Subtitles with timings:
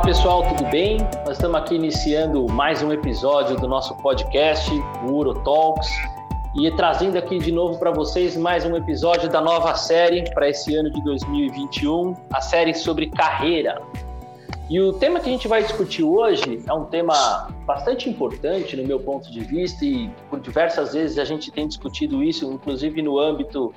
[0.00, 0.96] Olá pessoal, tudo bem?
[1.26, 4.70] Nós estamos aqui iniciando mais um episódio do nosso podcast,
[5.06, 5.90] o Uro Talks,
[6.56, 10.74] e trazendo aqui de novo para vocês mais um episódio da nova série para esse
[10.74, 13.82] ano de 2021, a série sobre carreira.
[14.70, 18.88] E o tema que a gente vai discutir hoje é um tema bastante importante no
[18.88, 23.18] meu ponto de vista e por diversas vezes a gente tem discutido isso, inclusive no
[23.18, 23.70] âmbito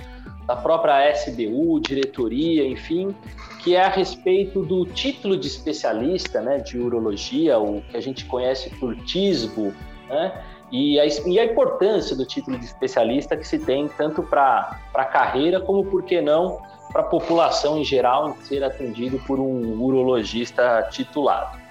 [0.46, 3.16] da própria SBU, diretoria, enfim,
[3.64, 8.26] que é a respeito do título de especialista né, de urologia, o que a gente
[8.26, 9.73] conhece por TISBO,
[10.09, 14.80] né, e, a, e a importância do título de especialista que se tem tanto para
[14.94, 16.60] a carreira como, por que não,
[16.91, 21.62] para a população em geral ser atendido por um urologista titulado.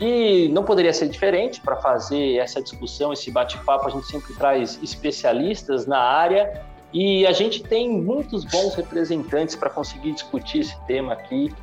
[0.00, 4.78] E não poderia ser diferente, para fazer essa discussão, esse bate-papo, a gente sempre traz
[4.82, 11.12] especialistas na área e a gente tem muitos bons representantes para conseguir discutir esse tema
[11.12, 11.54] aqui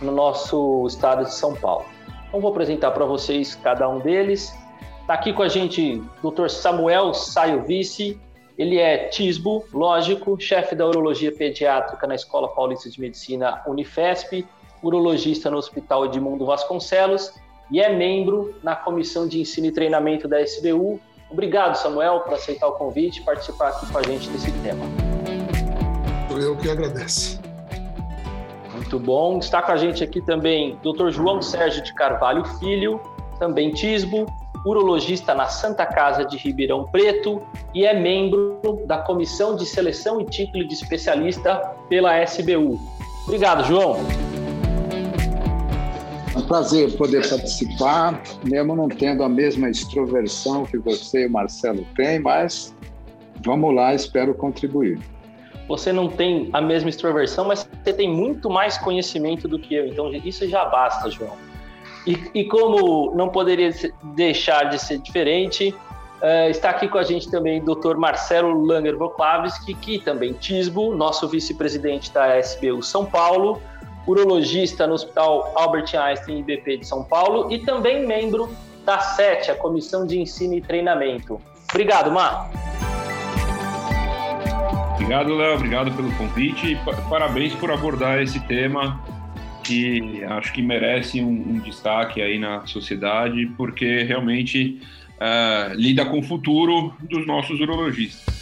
[0.00, 1.84] no nosso estado de São Paulo.
[2.28, 4.54] Então, vou apresentar para vocês cada um deles.
[5.00, 6.48] Está aqui com a gente o Dr.
[6.48, 8.20] Samuel Saiovici,
[8.58, 14.44] ele é TISBO, lógico, chefe da urologia pediátrica na Escola Paulista de Medicina Unifesp,
[14.82, 17.32] urologista no Hospital Edmundo Vasconcelos
[17.70, 22.66] e é membro na Comissão de Ensino e Treinamento da SBU Obrigado, Samuel, por aceitar
[22.68, 24.84] o convite e participar aqui com a gente desse tema.
[26.30, 27.40] Eu que agradeço.
[28.72, 29.38] Muito bom.
[29.38, 31.10] Está com a gente aqui também Dr.
[31.10, 33.00] João Sérgio de Carvalho Filho,
[33.38, 34.26] também Tisbo,
[34.64, 37.42] urologista na Santa Casa de Ribeirão Preto
[37.74, 41.56] e é membro da Comissão de Seleção e Título de Especialista
[41.88, 42.78] pela SBU.
[43.26, 43.98] Obrigado, João.
[46.34, 51.30] É um prazer poder participar, mesmo não tendo a mesma extroversão que você e o
[51.30, 52.74] Marcelo têm, mas
[53.44, 54.98] vamos lá, espero contribuir.
[55.68, 59.86] Você não tem a mesma extroversão, mas você tem muito mais conhecimento do que eu,
[59.86, 61.36] então isso já basta, João.
[62.06, 63.70] E, e como não poderia
[64.14, 65.74] deixar de ser diferente,
[66.22, 67.96] uh, está aqui com a gente também o Dr.
[67.96, 73.60] Marcelo Langer Voklavski, que também Tisbo, nosso vice-presidente da SBU São Paulo,
[74.08, 78.48] urologista no Hospital Albert Einstein IBP de São Paulo e também membro
[78.84, 81.38] da SET, a Comissão de Ensino e Treinamento.
[81.70, 82.50] Obrigado, Mar.
[84.94, 85.56] Obrigado, Léo.
[85.56, 86.76] Obrigado pelo convite e
[87.08, 88.98] parabéns por abordar esse tema
[89.62, 94.80] que acho que merece um, um destaque aí na sociedade, porque realmente
[95.16, 98.37] uh, lida com o futuro dos nossos urologistas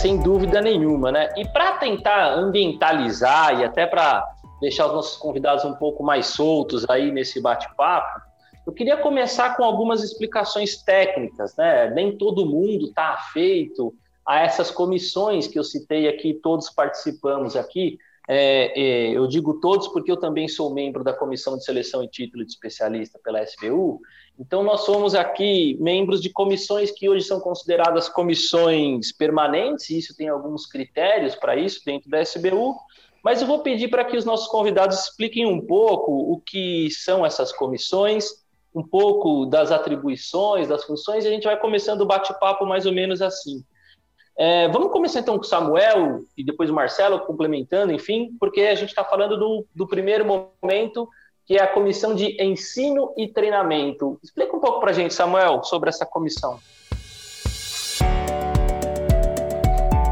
[0.00, 1.28] sem, dúvida nenhuma, né?
[1.36, 4.24] E para tentar ambientalizar e até para
[4.60, 8.20] deixar os nossos convidados um pouco mais soltos aí nesse bate-papo,
[8.66, 11.90] eu queria começar com algumas explicações técnicas, né?
[11.90, 13.94] Nem todo mundo está afeito
[14.26, 17.98] a essas comissões que eu citei aqui, todos participamos aqui.
[18.30, 22.08] É, é, eu digo todos porque eu também sou membro da Comissão de Seleção e
[22.08, 24.00] Título de Especialista pela SBU,
[24.38, 30.16] então, nós somos aqui membros de comissões que hoje são consideradas comissões permanentes, e isso
[30.16, 32.76] tem alguns critérios para isso dentro da SBU,
[33.22, 37.26] mas eu vou pedir para que os nossos convidados expliquem um pouco o que são
[37.26, 38.26] essas comissões,
[38.72, 42.92] um pouco das atribuições, das funções, e a gente vai começando o bate-papo mais ou
[42.92, 43.64] menos assim.
[44.38, 48.74] É, vamos começar então com o Samuel e depois o Marcelo complementando, enfim, porque a
[48.76, 51.08] gente está falando do, do primeiro momento
[51.48, 54.20] que é a Comissão de Ensino e Treinamento.
[54.22, 56.60] Explica um pouco para a gente, Samuel, sobre essa comissão.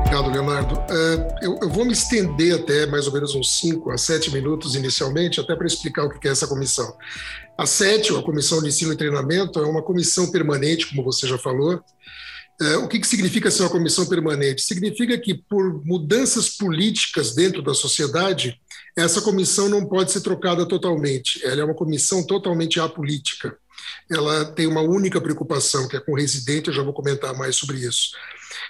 [0.01, 0.83] Obrigado, Leonardo.
[0.91, 5.39] É, eu, vou me estender até mais ou menos uns 5 a 7 minutos inicialmente,
[5.39, 6.97] até para explicar o que é essa comissão.
[7.59, 11.37] A SET, a Comissão de Ensino e Treinamento, é uma comissão permanente, como você já
[11.37, 11.83] falou.
[12.59, 14.63] É, o que, que significa ser uma comissão permanente?
[14.63, 18.59] Significa que, por mudanças políticas dentro da sociedade,
[18.97, 21.45] essa comissão não pode ser trocada totalmente.
[21.45, 23.55] Ela é uma comissão totalmente apolítica.
[24.11, 27.57] Ela tem uma única preocupação, que é com o residente, eu já vou comentar mais
[27.57, 28.13] sobre isso.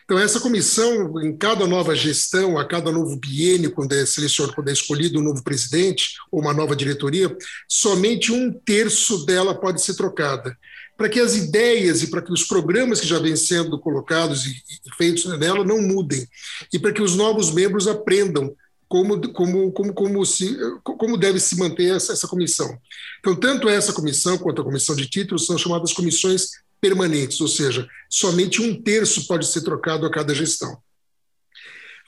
[0.04, 4.68] Então, essa comissão, em cada nova gestão, a cada novo biênio, quando é selecionado, quando
[4.68, 7.34] é escolhido um novo presidente ou uma nova diretoria,
[7.68, 10.56] somente um terço dela pode ser trocada.
[10.96, 14.50] Para que as ideias e para que os programas que já vêm sendo colocados e,
[14.50, 16.26] e feitos nela não mudem,
[16.72, 18.54] e para que os novos membros aprendam
[18.88, 22.78] como, como, como, como, se, como deve se manter essa, essa comissão.
[23.18, 26.50] Então, tanto essa comissão quanto a comissão de títulos são chamadas comissões
[26.80, 30.78] permanentes, ou seja, somente um terço pode ser trocado a cada gestão.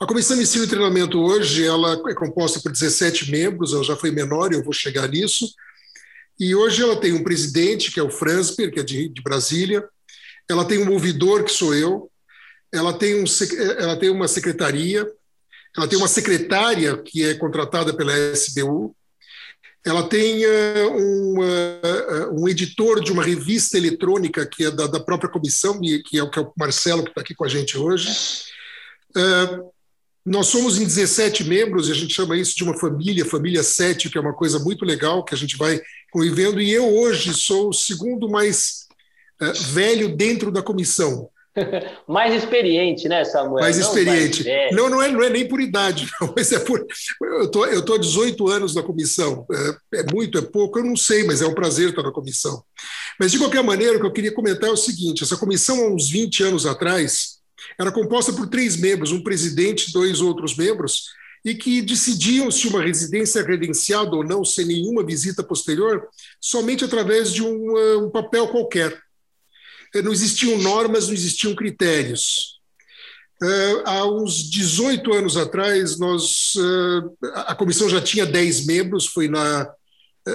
[0.00, 3.96] A comissão de ensino e treinamento hoje ela é composta por 17 membros, ela já
[3.96, 5.52] foi menor, eu vou chegar nisso,
[6.38, 9.84] e hoje ela tem um presidente, que é o Fransper, que é de, de Brasília,
[10.48, 12.08] ela tem um ouvidor, que sou eu,
[12.72, 13.24] ela tem, um,
[13.78, 15.10] ela tem uma secretaria,
[15.78, 18.96] ela tem uma secretária que é contratada pela SBU,
[19.86, 24.98] ela tem uh, um, uh, um, editor de uma revista eletrônica que é da, da
[24.98, 27.78] própria comissão, que é o, que é o Marcelo, que está aqui com a gente
[27.78, 28.08] hoje.
[29.16, 29.70] Uh,
[30.26, 34.10] nós somos em 17 membros, e a gente chama isso de uma família, família 7,
[34.10, 35.80] que é uma coisa muito legal, que a gente vai
[36.10, 38.88] convivendo, e eu hoje sou o segundo mais
[39.72, 41.30] velho dentro da comissão.
[42.06, 43.62] mais experiente, né, Samuel?
[43.62, 44.44] Mais experiente.
[44.44, 46.84] Mais não, não é, não é nem por idade, não, mas é por.
[47.20, 49.46] Eu tô, estou há 18 anos na comissão.
[49.92, 52.62] É, é, muito, é pouco, eu não sei, mas é um prazer estar na comissão.
[53.18, 55.94] Mas, de qualquer maneira, o que eu queria comentar é o seguinte: essa comissão, há
[55.94, 57.38] uns 20 anos atrás,
[57.78, 61.04] era composta por três membros, um presidente, dois outros membros,
[61.44, 66.06] e que decidiam se uma residência é credenciada ou não, sem nenhuma visita posterior,
[66.40, 69.07] somente através de um, um papel qualquer.
[69.94, 72.58] Não existiam normas, não existiam critérios.
[73.42, 79.28] Uh, há uns 18 anos atrás, nós, uh, a comissão já tinha 10 membros, foi
[79.28, 79.70] na,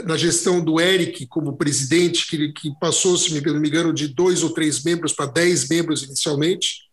[0.05, 4.41] na gestão do Eric como presidente, que, que passou, se não me engano, de dois
[4.41, 6.92] ou três membros para 10 membros inicialmente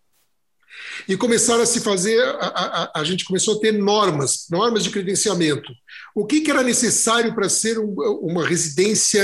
[1.08, 4.90] e começaram a se fazer, a, a, a gente começou a ter normas, normas de
[4.90, 5.72] credenciamento.
[6.14, 9.22] O que, que era necessário para ser um, uma residência,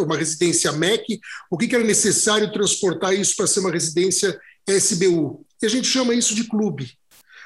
[0.00, 1.20] uma residência MEC?
[1.50, 5.44] O que, que era necessário transportar isso para ser uma residência SBU?
[5.62, 6.92] E a gente chama isso de clube.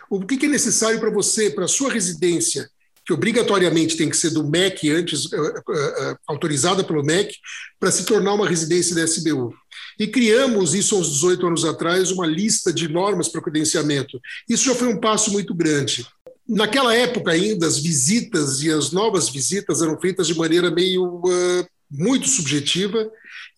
[0.09, 2.69] O que, que é necessário para você, para sua residência,
[3.11, 7.35] que obrigatoriamente tem que ser do MEC antes, uh, uh, uh, autorizada pelo MEC,
[7.79, 9.53] para se tornar uma residência da SBU.
[9.99, 14.21] E criamos, isso uns 18 anos atrás, uma lista de normas para credenciamento.
[14.49, 16.07] Isso já foi um passo muito grande.
[16.49, 21.67] Naquela época ainda, as visitas e as novas visitas eram feitas de maneira meio uh,
[21.91, 23.11] muito subjetiva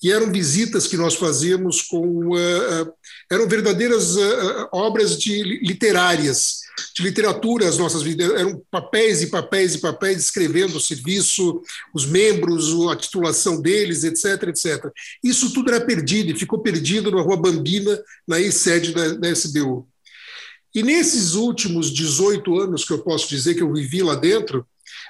[0.03, 2.93] e eram visitas que nós fazíamos com uh,
[3.33, 6.61] eram verdadeiras uh, obras de literárias
[6.95, 11.63] de literatura as nossas vidas eram papéis e papéis e papéis escrevendo o serviço,
[11.95, 14.91] os membros, a titulação deles, etc, etc.
[15.23, 19.87] Isso tudo era perdido e ficou perdido na Rua Bambina, na ex-sede da, da SBU.
[20.75, 24.67] E nesses últimos 18 anos que eu posso dizer que eu vivi lá dentro,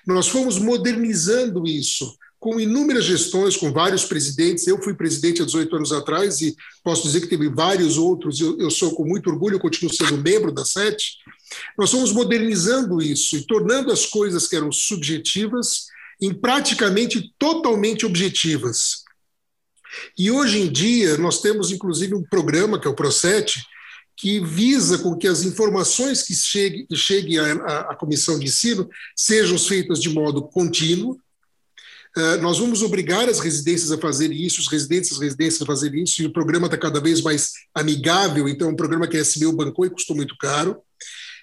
[0.06, 4.66] nós fomos modernizando isso com inúmeras gestões, com vários presidentes.
[4.66, 8.40] Eu fui presidente há 18 anos atrás e posso dizer que teve vários outros.
[8.40, 11.18] Eu, eu sou com muito orgulho, continuo sendo membro da SET.
[11.78, 15.86] Nós fomos modernizando isso e tornando as coisas que eram subjetivas
[16.20, 19.04] em praticamente totalmente objetivas.
[20.18, 23.62] E hoje em dia nós temos inclusive um programa que é o Procet,
[24.16, 27.52] que visa com que as informações que cheguem chegue à,
[27.82, 31.16] à comissão de ensino sejam feitas de modo contínuo,
[32.40, 36.22] nós vamos obrigar as residências a fazer isso, os residentes as residências a fazer isso,
[36.22, 39.52] e o programa está cada vez mais amigável, então é um programa que a SBU
[39.52, 40.76] bancou e custou muito caro.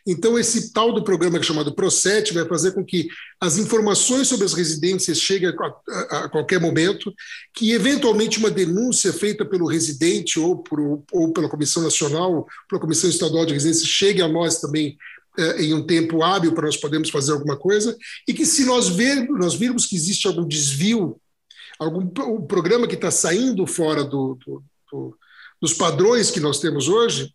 [0.07, 3.07] Então, esse tal do programa é chamado PROCET vai fazer com que
[3.39, 7.13] as informações sobre as residências cheguem a, a, a qualquer momento,
[7.53, 13.09] que eventualmente uma denúncia feita pelo residente ou, por, ou pela Comissão Nacional, pela Comissão
[13.09, 14.97] Estadual de Residências, chegue a nós também
[15.57, 17.95] em um tempo hábil para nós podermos fazer alguma coisa,
[18.27, 21.19] e que se nós, ver, nós virmos que existe algum desvio,
[21.79, 25.17] algum um programa que está saindo fora do, do, do,
[25.61, 27.33] dos padrões que nós temos hoje,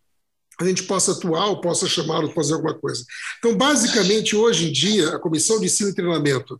[0.59, 3.03] a gente possa atuar ou possa chamá-lo fazer alguma coisa.
[3.39, 6.59] Então, basicamente, hoje em dia, a Comissão de Ensino e Treinamento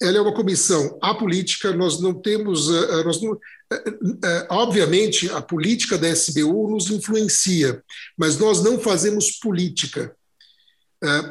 [0.00, 2.68] ela é uma comissão apolítica, nós não temos.
[2.70, 3.38] Eh, eh, nós não,
[3.72, 7.82] eh, obviamente, a política da SBU nos influencia,
[8.16, 10.14] mas nós não fazemos política.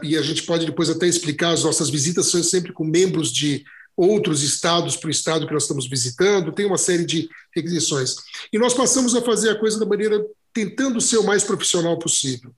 [0.04, 3.66] E a gente pode depois até explicar, as nossas visitas são sempre com membros de
[3.98, 8.16] outros estados para o estado que nós estamos visitando, tem uma série de requisições.
[8.52, 12.52] E nós passamos a fazer a coisa da maneira tentando ser o mais profissional possível.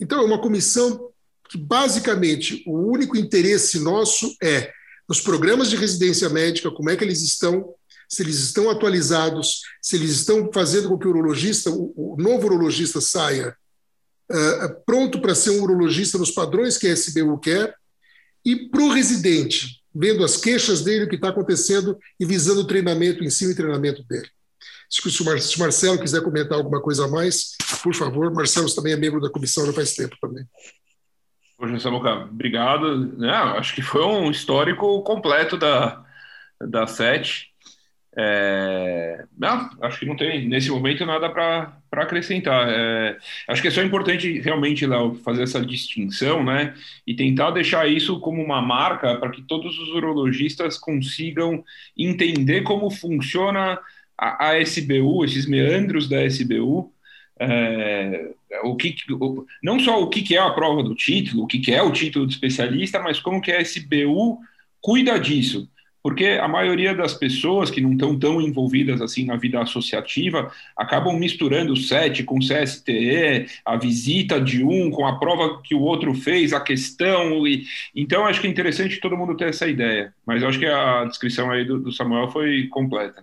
[0.00, 1.10] Então, é uma comissão
[1.48, 4.72] que, basicamente, o único interesse nosso é
[5.08, 7.74] os programas de residência médica, como é que eles estão,
[8.08, 13.00] se eles estão atualizados, se eles estão fazendo com que o urologista, o novo urologista
[13.00, 13.56] saia
[14.30, 17.74] uh, pronto para ser um urologista nos padrões que a SBU quer,
[18.44, 22.66] e para o residente, vendo as queixas dele, o que está acontecendo e visando o
[22.66, 24.28] treinamento, o ensino e treinamento dele.
[24.88, 28.32] Se o Marcelo quiser comentar alguma coisa a mais, por favor.
[28.32, 30.44] Marcelo também é membro da comissão já faz tempo também.
[31.58, 32.96] Poxa, Samuca, obrigado.
[33.18, 36.02] Não, acho que foi um histórico completo da,
[36.60, 37.47] da SET.
[38.20, 42.68] É, não, acho que não tem, nesse momento, nada para acrescentar.
[42.68, 46.74] É, acho que é só importante realmente, Léo, fazer essa distinção, né?
[47.06, 51.62] E tentar deixar isso como uma marca para que todos os urologistas consigam
[51.96, 53.78] entender como funciona
[54.18, 56.92] a, a SBU, esses meandros da SBU,
[57.38, 58.32] é,
[58.64, 58.96] o que,
[59.62, 61.92] não só o que, que é a prova do título, o que, que é o
[61.92, 64.40] título de especialista, mas como que a SBU
[64.80, 65.70] cuida disso.
[66.08, 71.14] Porque a maioria das pessoas que não estão tão envolvidas assim na vida associativa acabam
[71.18, 75.82] misturando o SET com o CSTE, a visita de um com a prova que o
[75.82, 77.46] outro fez, a questão.
[77.46, 77.66] E...
[77.94, 80.14] Então, acho que é interessante todo mundo ter essa ideia.
[80.24, 83.22] Mas acho que a descrição aí do, do Samuel foi completa.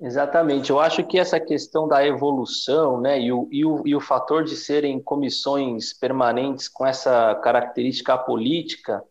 [0.00, 0.70] Exatamente.
[0.70, 4.42] Eu acho que essa questão da evolução né, e, o, e, o, e o fator
[4.44, 9.04] de serem comissões permanentes com essa característica política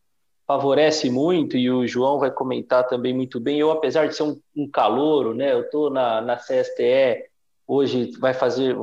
[0.47, 3.59] favorece muito, e o João vai comentar também muito bem.
[3.59, 7.25] Eu, apesar de ser um, um calouro, né, eu estou na, na CSTE,
[7.67, 8.77] hoje vai fazer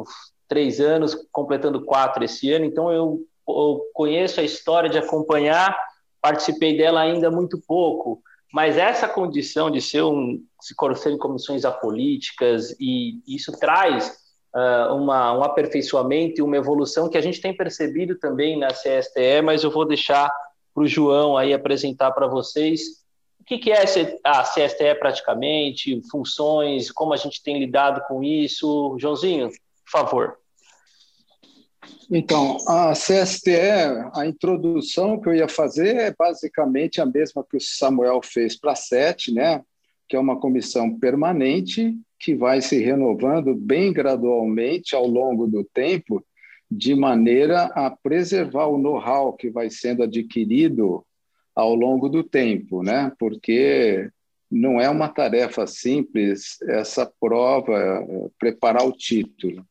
[0.49, 5.76] três anos, completando quatro esse ano, então eu, eu conheço a história de acompanhar,
[6.21, 8.21] participei dela ainda muito pouco,
[8.52, 14.14] mas essa condição de ser um, se serem comissões apolíticas, e isso traz
[14.54, 19.40] uh, uma, um aperfeiçoamento e uma evolução que a gente tem percebido também na CSTE,
[19.42, 20.31] mas eu vou deixar
[20.75, 23.02] para o João aí apresentar para vocês
[23.41, 23.83] o que, que é
[24.25, 28.97] a CSTE praticamente, funções, como a gente tem lidado com isso.
[29.00, 30.38] Joãozinho, por favor.
[32.09, 37.61] Então, a CSTE, a introdução que eu ia fazer é basicamente a mesma que o
[37.61, 39.61] Samuel fez para a SET, né?
[40.09, 46.23] que é uma comissão permanente que vai se renovando bem gradualmente ao longo do tempo,
[46.76, 51.05] de maneira a preservar o know-how que vai sendo adquirido
[51.55, 53.12] ao longo do tempo, né?
[53.19, 54.11] porque
[54.50, 58.07] não é uma tarefa simples essa prova,
[58.38, 59.67] preparar o título.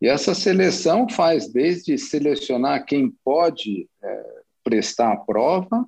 [0.00, 4.24] E essa seleção faz desde selecionar quem pode é,
[4.64, 5.84] prestar a prova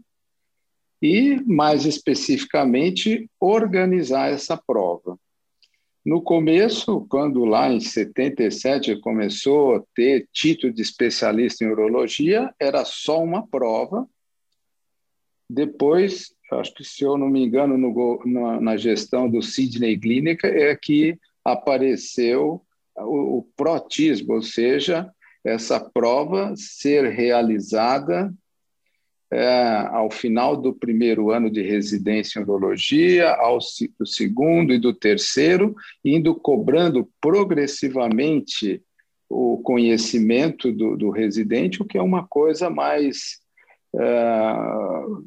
[1.00, 5.18] e, mais especificamente, organizar essa prova.
[6.04, 12.84] No começo, quando lá em 77 começou a ter título de especialista em urologia, era
[12.84, 14.08] só uma prova.
[15.48, 20.74] Depois, acho que se eu não me engano, no, na gestão do Sidney Clínica, é
[20.74, 22.60] que apareceu
[22.96, 25.08] o, o protismo, ou seja,
[25.44, 28.34] essa prova ser realizada
[29.32, 33.58] é, ao final do primeiro ano de residência em urologia, ao
[33.98, 35.74] do segundo e do terceiro,
[36.04, 38.82] indo cobrando progressivamente
[39.30, 43.38] o conhecimento do, do residente, o que é uma coisa mais
[43.96, 44.54] é,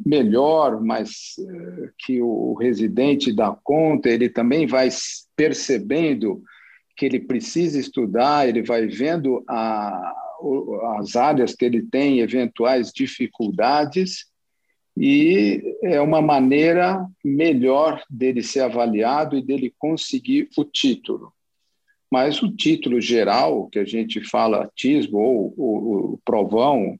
[0.05, 4.87] melhor, mais é, que o residente dá conta, ele também vai
[5.35, 6.43] percebendo
[6.95, 10.24] que ele precisa estudar, ele vai vendo a,
[10.97, 14.25] as áreas que ele tem eventuais dificuldades
[14.97, 21.33] e é uma maneira melhor dele ser avaliado e dele conseguir o título.
[22.09, 26.97] Mas o título geral, que a gente fala tismo ou o, o provão,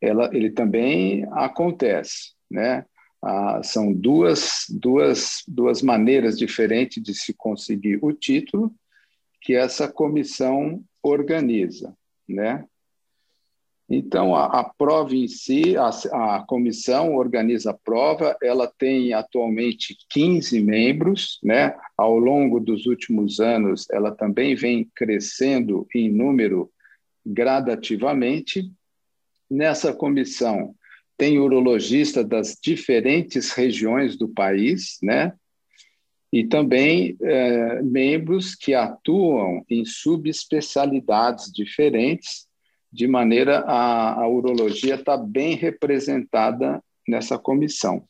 [0.00, 2.86] ela, ele também acontece, né?
[3.22, 8.74] Ah, são duas, duas, duas maneiras diferentes de se conseguir o título,
[9.40, 11.94] que essa comissão organiza,
[12.28, 12.64] né?
[13.88, 19.96] Então, a, a prova em si, a, a, comissão organiza a prova, ela tem atualmente
[20.08, 21.76] 15 membros, né?
[21.96, 26.70] Ao longo dos últimos anos, ela também vem crescendo em número
[27.24, 28.72] gradativamente.
[29.50, 30.74] Nessa comissão,
[31.16, 35.34] tem urologista das diferentes regiões do país, né?
[36.34, 42.43] e também é, membros que atuam em subespecialidades diferentes,
[42.94, 48.04] de maneira a, a urologia estar tá bem representada nessa comissão.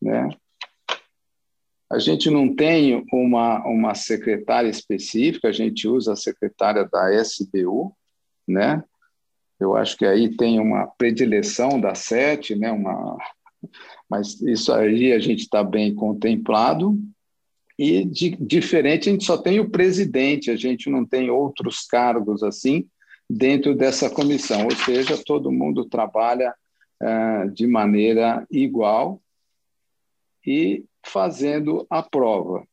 [0.00, 0.28] Né?
[1.90, 7.96] A gente não tem uma, uma secretária específica, a gente usa a secretária da SBU,
[8.46, 8.84] né?
[9.58, 12.70] Eu acho que aí tem uma predileção da SET, né?
[12.70, 13.16] Uma,
[14.06, 16.98] mas isso aí a gente está bem contemplado.
[17.78, 22.42] E de, diferente, a gente só tem o presidente, a gente não tem outros cargos
[22.42, 22.86] assim
[23.28, 26.54] dentro dessa comissão, ou seja, todo mundo trabalha
[27.02, 29.20] uh, de maneira igual
[30.46, 32.66] e fazendo a prova.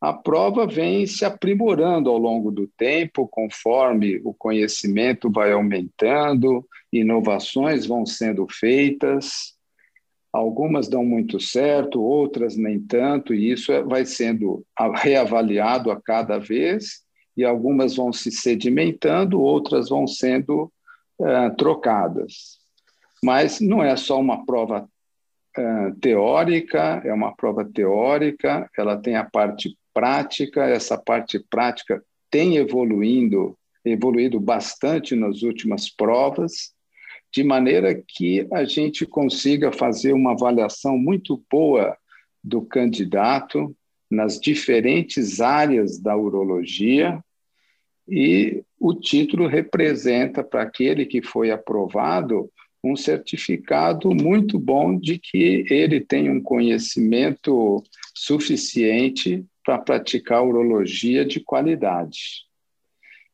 [0.00, 7.86] A prova vem se aprimorando ao longo do tempo, conforme o conhecimento vai aumentando, inovações
[7.86, 9.56] vão sendo feitas,
[10.32, 16.38] Algumas dão muito certo, outras nem tanto, e isso é, vai sendo reavaliado a cada
[16.38, 17.02] vez,
[17.36, 20.72] e algumas vão se sedimentando, outras vão sendo
[21.20, 22.58] é, trocadas.
[23.24, 24.88] Mas não é só uma prova
[25.56, 32.56] é, teórica, é uma prova teórica, ela tem a parte prática, essa parte prática tem
[32.56, 36.72] evoluindo, evoluído bastante nas últimas provas,
[37.32, 41.96] de maneira que a gente consiga fazer uma avaliação muito boa
[42.42, 43.74] do candidato
[44.12, 47.18] nas diferentes áreas da urologia
[48.06, 52.50] e o título representa para aquele que foi aprovado
[52.84, 57.82] um certificado muito bom de que ele tem um conhecimento
[58.14, 62.44] suficiente para praticar urologia de qualidade.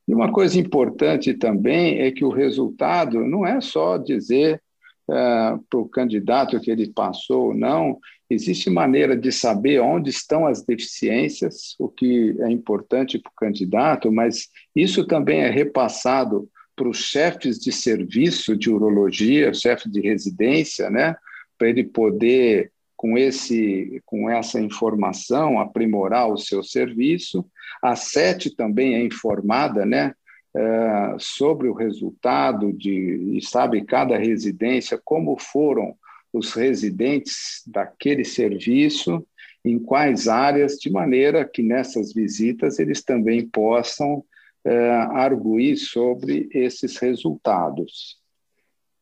[0.07, 4.61] E uma coisa importante também é que o resultado não é só dizer
[5.09, 7.99] uh, para o candidato que ele passou ou não,
[8.29, 14.11] existe maneira de saber onde estão as deficiências, o que é importante para o candidato,
[14.11, 20.89] mas isso também é repassado para os chefes de serviço de urologia, chefe de residência,
[20.89, 21.15] né,
[21.57, 27.45] para ele poder com esse com essa informação aprimorar o seu serviço.
[27.81, 30.13] A SET também é informada, né,
[30.55, 35.95] é, sobre o resultado de e sabe cada residência como foram
[36.33, 39.25] os residentes daquele serviço,
[39.63, 44.23] em quais áreas, de maneira que nessas visitas eles também possam
[44.63, 48.17] é, arguir sobre esses resultados.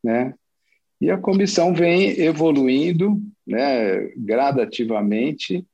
[0.03, 0.33] Né?
[0.99, 5.65] E a comissão vem evoluindo né, gradativamente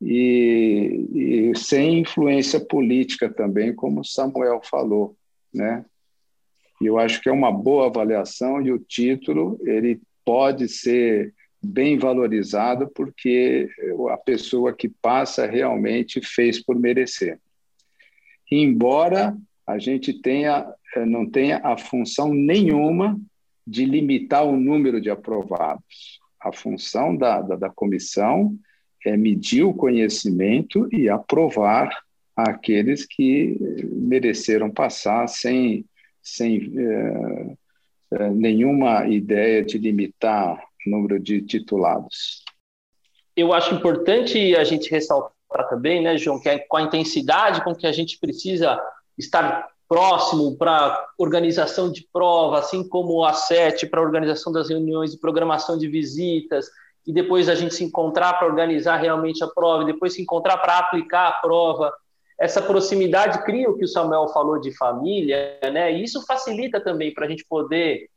[0.00, 5.16] e, e, sem influência política também, como Samuel falou.
[5.52, 5.84] Né?
[6.80, 12.88] Eu acho que é uma boa avaliação e o título ele pode ser bem valorizado
[12.94, 13.68] porque
[14.10, 17.40] a pessoa que passa realmente fez por merecer
[18.50, 19.36] embora
[19.66, 23.20] a gente tenha, eh, não tenha a função nenhuma
[23.66, 26.18] de limitar o número de aprovados.
[26.40, 28.56] A função da, da, da comissão
[29.04, 31.90] é medir o conhecimento e aprovar
[32.36, 35.84] aqueles que mereceram passar sem,
[36.22, 36.72] sem
[38.12, 42.44] é, nenhuma ideia de limitar o número de titulados.
[43.36, 45.32] Eu acho importante a gente ressaltar
[45.68, 48.80] também, né, João, que é com a intensidade com que a gente precisa
[49.16, 55.18] estar próximo para organização de prova, assim como a SET para organização das reuniões e
[55.18, 56.68] programação de visitas,
[57.08, 60.58] e depois a gente se encontrar para organizar realmente a prova, e depois se encontrar
[60.58, 61.90] para aplicar a prova.
[62.38, 65.90] Essa proximidade cria o que o Samuel falou de família, né?
[65.90, 68.10] E isso facilita também para a gente poder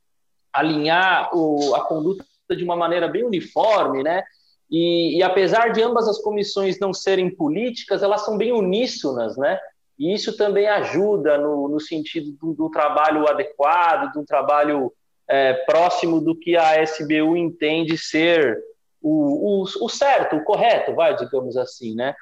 [0.51, 4.23] alinhar o, a conduta de uma maneira bem uniforme, né?
[4.69, 9.57] E, e, apesar de ambas as comissões não serem políticas, elas são bem uníssonas, né?
[9.97, 14.91] E isso também ajuda no, no sentido do, do, trabalho adequado, do trabalho
[15.29, 18.61] é, próximo do que a SBU entende ser
[19.01, 22.15] o, o, o, certo, o correto, vai, digamos assim, né?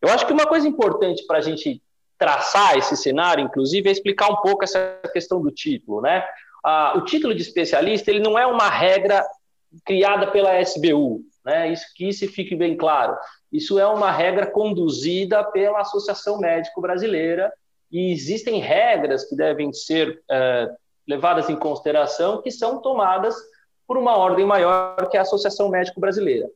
[0.00, 1.82] Eu acho que uma coisa importante para a gente
[2.18, 6.24] traçar esse cenário, inclusive, é explicar um pouco essa questão do título, né?
[6.64, 9.24] Ah, o título de especialista ele não é uma regra
[9.84, 11.72] criada pela SBU, né?
[11.72, 13.16] Isso que isso fique bem claro.
[13.52, 17.52] Isso é uma regra conduzida pela Associação Médico Brasileira
[17.90, 20.70] e existem regras que devem ser é,
[21.06, 23.34] levadas em consideração que são tomadas
[23.86, 26.48] por uma ordem maior que é a Associação Médico Brasileira.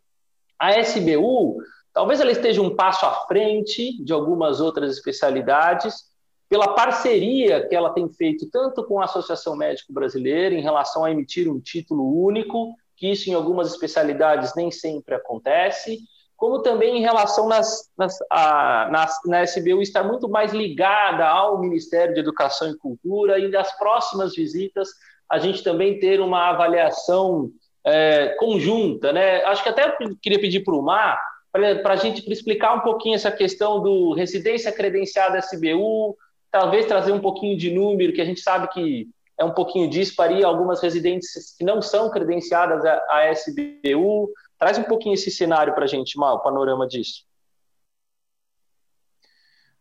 [0.58, 1.58] A SBU,
[1.92, 6.10] talvez ela esteja um passo à frente de algumas outras especialidades,
[6.48, 11.10] pela parceria que ela tem feito tanto com a Associação Médico Brasileira em relação a
[11.10, 16.00] emitir um título único que isso em algumas especialidades nem sempre acontece,
[16.36, 21.58] como também em relação nas, nas, a, nas, na SBU estar muito mais ligada ao
[21.58, 24.90] Ministério de Educação e Cultura e das próximas visitas
[25.30, 27.50] a gente também ter uma avaliação
[27.86, 29.42] é, conjunta, né?
[29.44, 31.18] Acho que até queria pedir para o Mar
[31.52, 36.16] para a gente explicar um pouquinho essa questão do residência credenciada SBU,
[36.50, 40.46] talvez trazer um pouquinho de número, que a gente sabe que é um pouquinho disparia
[40.46, 44.30] algumas residências que não são credenciadas à SBU.
[44.58, 47.24] Traz um pouquinho esse cenário para a gente, Mal, o panorama disso.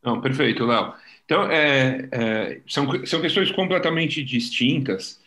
[0.01, 0.93] Não, perfeito, Léo.
[1.25, 5.21] Então, é, é, são, são questões completamente distintas,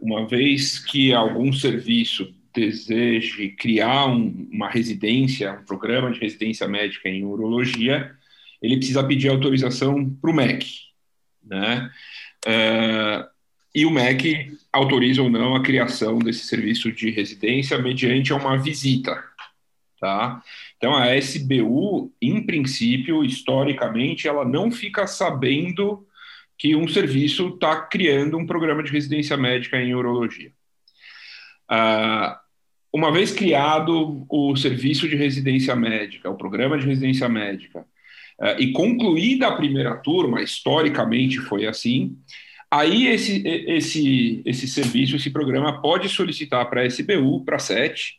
[0.00, 7.08] uma vez que algum serviço deseje criar um, uma residência, um programa de residência médica
[7.08, 8.14] em urologia,
[8.60, 10.66] ele precisa pedir autorização para o MEC,
[11.42, 11.90] né?
[12.46, 13.28] Uh,
[13.74, 19.22] e o MEC autoriza ou não a criação desse serviço de residência mediante uma visita.
[20.00, 20.42] Tá?
[20.76, 26.04] Então, a SBU, em princípio, historicamente, ela não fica sabendo
[26.60, 30.52] que um serviço está criando um programa de residência médica em urologia.
[31.72, 32.36] Uh,
[32.92, 37.80] uma vez criado o serviço de residência médica, o programa de residência médica,
[38.38, 42.18] uh, e concluída a primeira turma, historicamente foi assim,
[42.70, 48.16] aí esse, esse, esse serviço, esse programa pode solicitar para a SBU, para a SET,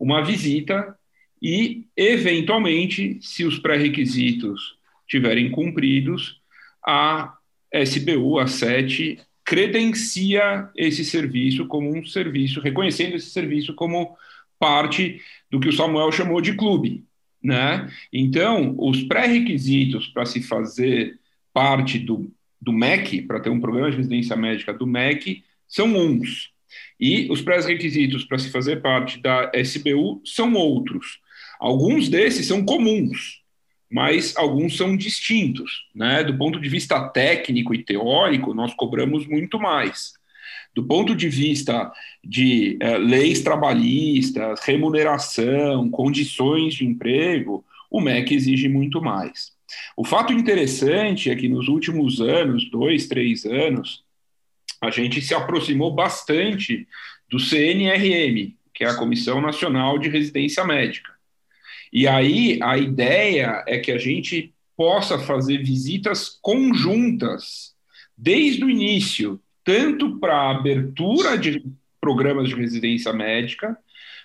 [0.00, 0.98] uma visita
[1.42, 6.40] e, eventualmente, se os pré-requisitos tiverem cumpridos,
[6.86, 7.36] a
[7.72, 14.16] SBU, a SET, credencia esse serviço como um serviço, reconhecendo esse serviço como
[14.58, 17.04] parte do que o Samuel chamou de clube.
[17.42, 17.90] Né?
[18.12, 21.18] Então, os pré-requisitos para se fazer
[21.52, 26.52] parte do, do MEC, para ter um programa de residência médica do MEC, são uns.
[26.98, 31.20] E os pré-requisitos para se fazer parte da SBU são outros.
[31.58, 33.41] Alguns desses são comuns,
[33.92, 35.86] mas alguns são distintos.
[35.94, 36.24] Né?
[36.24, 40.14] Do ponto de vista técnico e teórico, nós cobramos muito mais.
[40.74, 41.92] Do ponto de vista
[42.24, 49.52] de eh, leis trabalhistas, remuneração, condições de emprego, o MEC exige muito mais.
[49.94, 54.02] O fato interessante é que nos últimos anos, dois, três anos,
[54.80, 56.88] a gente se aproximou bastante
[57.28, 61.11] do CNRM, que é a Comissão Nacional de Residência Médica.
[61.92, 67.74] E aí a ideia é que a gente possa fazer visitas conjuntas
[68.16, 71.62] desde o início, tanto para a abertura de
[72.00, 73.76] programas de residência médica,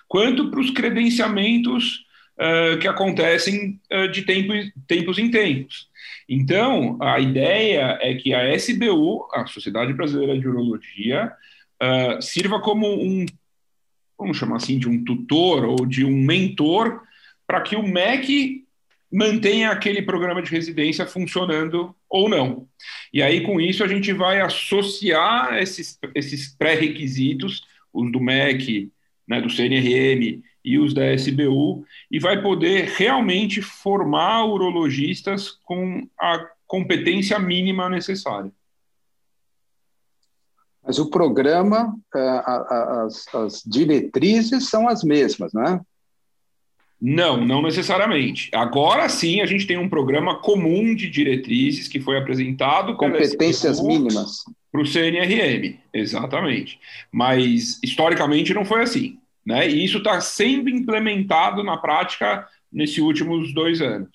[0.08, 2.06] quanto para os credenciamentos
[2.38, 4.52] uh, que acontecem uh, de tempo,
[4.86, 5.88] tempos em tempos.
[6.28, 11.32] Então, a ideia é que a SBU, a Sociedade Brasileira de Urologia,
[11.82, 13.26] uh, sirva como um,
[14.18, 17.02] vamos chamar assim, de um tutor ou de um mentor
[17.48, 18.66] para que o MEC
[19.10, 22.68] mantenha aquele programa de residência funcionando ou não.
[23.10, 28.92] E aí, com isso, a gente vai associar esses, esses pré-requisitos, os do MEC,
[29.26, 36.46] né, do CNRM e os da SBU, e vai poder realmente formar urologistas com a
[36.66, 38.52] competência mínima necessária.
[40.84, 42.42] Mas o programa, eh,
[43.06, 45.80] as, as diretrizes são as mesmas, né?
[47.00, 48.50] Não, não necessariamente.
[48.52, 54.44] Agora sim a gente tem um programa comum de diretrizes que foi apresentado competências mínimas
[54.72, 56.78] para o CNRM, exatamente.
[57.12, 59.68] Mas historicamente não foi assim, né?
[59.68, 64.10] E isso está sendo implementado na prática nesses últimos dois anos.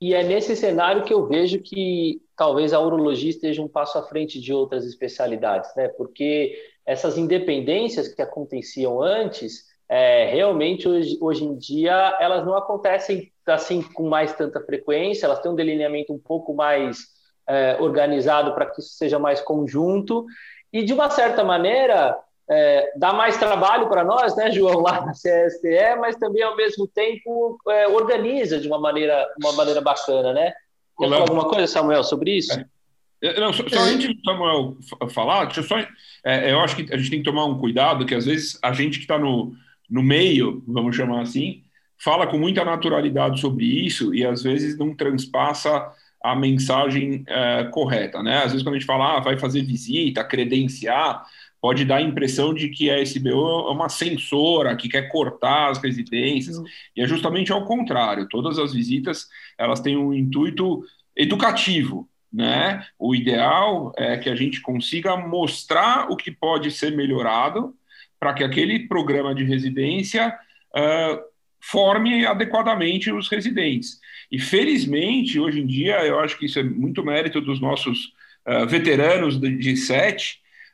[0.00, 4.02] E é nesse cenário que eu vejo que talvez a urologia esteja um passo à
[4.02, 5.88] frente de outras especialidades, né?
[5.88, 13.32] Porque essas independências que aconteciam antes é, realmente hoje, hoje em dia elas não acontecem
[13.44, 17.08] assim com mais tanta frequência, elas têm um delineamento um pouco mais
[17.48, 20.24] é, organizado para que isso seja mais conjunto
[20.72, 22.16] e de uma certa maneira
[22.48, 26.86] é, dá mais trabalho para nós, né, João, lá na CSTE, mas também ao mesmo
[26.86, 30.52] tempo é, organiza de uma maneira, uma maneira bacana, né?
[30.96, 32.52] Quer falar alguma coisa, Samuel, sobre isso?
[33.22, 33.40] É.
[33.40, 34.76] Não, só, só antes do Samuel
[35.10, 35.78] falar, deixa eu só.
[36.24, 38.72] É, eu acho que a gente tem que tomar um cuidado, que às vezes a
[38.72, 39.52] gente que está no,
[39.90, 41.62] no meio, vamos chamar assim,
[41.98, 45.90] fala com muita naturalidade sobre isso e às vezes não transpassa
[46.22, 48.38] a mensagem é, correta, né?
[48.38, 51.24] Às vezes quando a gente fala, ah, vai fazer visita, credenciar,
[51.60, 55.78] pode dar a impressão de que a SBO é uma censora que quer cortar as
[55.78, 56.64] residências, uhum.
[56.96, 58.28] e é justamente ao contrário.
[58.28, 60.82] Todas as visitas, elas têm um intuito
[61.16, 62.86] educativo, né?
[62.98, 67.74] O ideal é que a gente consiga mostrar o que pode ser melhorado
[68.20, 70.38] para que aquele programa de residência
[70.76, 71.20] uh,
[71.60, 73.98] forme adequadamente os residentes.
[74.30, 78.12] E felizmente, hoje em dia, eu acho que isso é muito mérito dos nossos
[78.46, 79.74] uh, veteranos de, de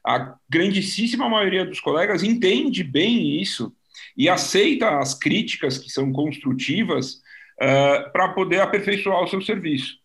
[0.05, 3.75] a grandíssima maioria dos colegas entende bem isso
[4.17, 7.15] e aceita as críticas que são construtivas
[7.61, 9.97] uh, para poder aperfeiçoar o seu serviço.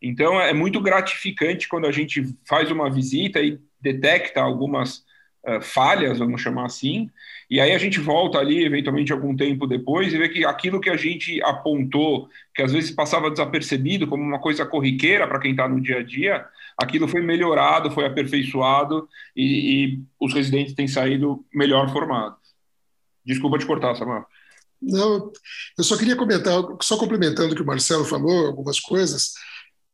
[0.00, 5.04] Então, é muito gratificante quando a gente faz uma visita e detecta algumas
[5.48, 7.10] uh, falhas, vamos chamar assim,
[7.50, 10.90] e aí a gente volta ali, eventualmente, algum tempo depois, e vê que aquilo que
[10.90, 15.68] a gente apontou, que às vezes passava desapercebido como uma coisa corriqueira para quem está
[15.68, 16.44] no dia a dia,
[16.76, 19.44] aquilo foi melhorado, foi aperfeiçoado, e,
[19.84, 22.38] e os residentes têm saído melhor formados.
[23.24, 24.26] Desculpa te cortar, Samuel.
[24.80, 25.32] Não,
[25.76, 29.34] eu só queria comentar, só complementando o que o Marcelo falou, algumas coisas.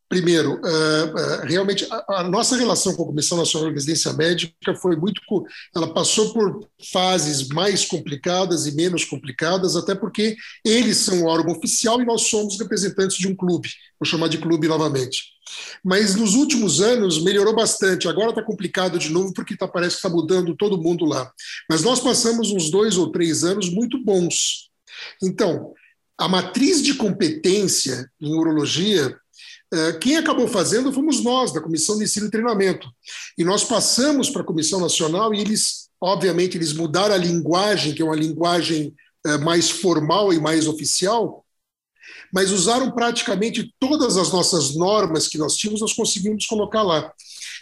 [0.09, 4.97] Primeiro, uh, uh, realmente a, nossa relação com a Comissão Nacional de Residência Médica foi
[4.97, 5.21] muito.
[5.75, 11.57] Ela passou por fases mais complicadas e menos complicadas, até porque eles são o órgão
[11.57, 15.35] oficial e nós somos representantes de um clube, vou chamar de clube novamente.
[15.83, 18.09] Mas nos últimos anos melhorou bastante.
[18.09, 21.31] Agora está complicado de novo porque tá, parece que está mudando todo mundo lá.
[21.69, 24.71] Mas nós passamos uns dois ou três anos muito bons.
[25.23, 25.73] Então,
[26.19, 29.17] a matriz de competência em urologia
[30.01, 32.89] quem acabou fazendo fomos nós, da Comissão de Ensino e Treinamento.
[33.37, 38.03] E nós passamos para a Comissão Nacional e eles, obviamente, eles mudaram a linguagem, que
[38.03, 38.95] é uma linguagem
[39.27, 41.45] é, mais formal e mais oficial,
[42.33, 47.13] mas usaram praticamente todas as nossas normas que nós tínhamos, nós conseguimos colocar lá.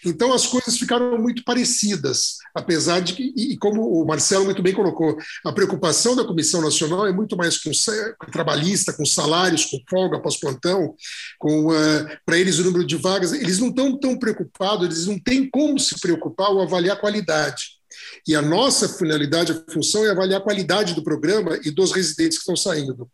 [0.04, 4.74] Então as coisas ficaram muito parecidas, apesar de que, e como o Marcelo muito bem
[4.74, 7.70] colocou, a preocupação da Comissão Nacional é muito mais com,
[8.18, 10.94] com trabalhista, com salários, com folga pós-plantão,
[11.38, 15.18] com uh, para eles o número de vagas, eles não estão tão preocupados, eles não
[15.18, 17.80] têm como se preocupar ou avaliar a qualidade.
[18.26, 22.38] E a nossa finalidade, a função é avaliar a qualidade do programa e dos residentes
[22.38, 23.08] que estão saindo.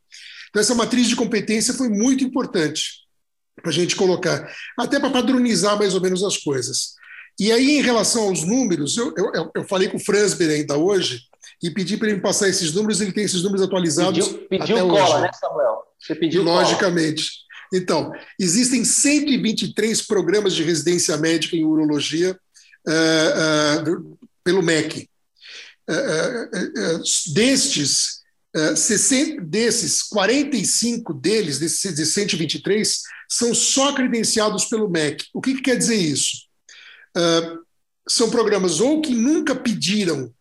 [0.49, 3.08] Então, essa matriz de competência foi muito importante
[3.61, 6.95] para a gente colocar, até para padronizar mais ou menos as coisas.
[7.39, 11.23] E aí, em relação aos números, eu, eu, eu falei com o Fransberg ainda hoje
[11.63, 14.27] e pedi para ele me passar esses números, ele tem esses números atualizados.
[14.29, 15.23] Pediu, pediu até cola, hoje.
[15.23, 15.83] né, Samuel?
[16.01, 17.23] Você pediu Logicamente.
[17.23, 17.81] Cola.
[17.81, 22.39] Então, existem 123 programas de residência médica em urologia
[22.87, 25.09] uh, uh, pelo MEC.
[25.89, 28.18] Uh, destes,
[28.55, 35.27] 60, desses, 45 deles, desses 123, são só credenciados pelo MEC.
[35.35, 36.49] O que, que quer dizer isso?
[37.17, 37.59] Uh,
[38.09, 40.33] são programas ou que nunca pediram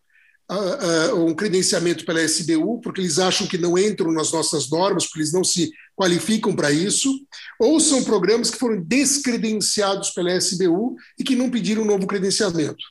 [0.50, 5.20] uh, um credenciamento pela SBU, porque eles acham que não entram nas nossas normas, porque
[5.20, 7.12] eles não se qualificam para isso,
[7.60, 12.82] ou são programas que foram descredenciados pela SBU e que não pediram um novo credenciamento.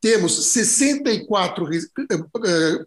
[0.00, 1.68] Temos 64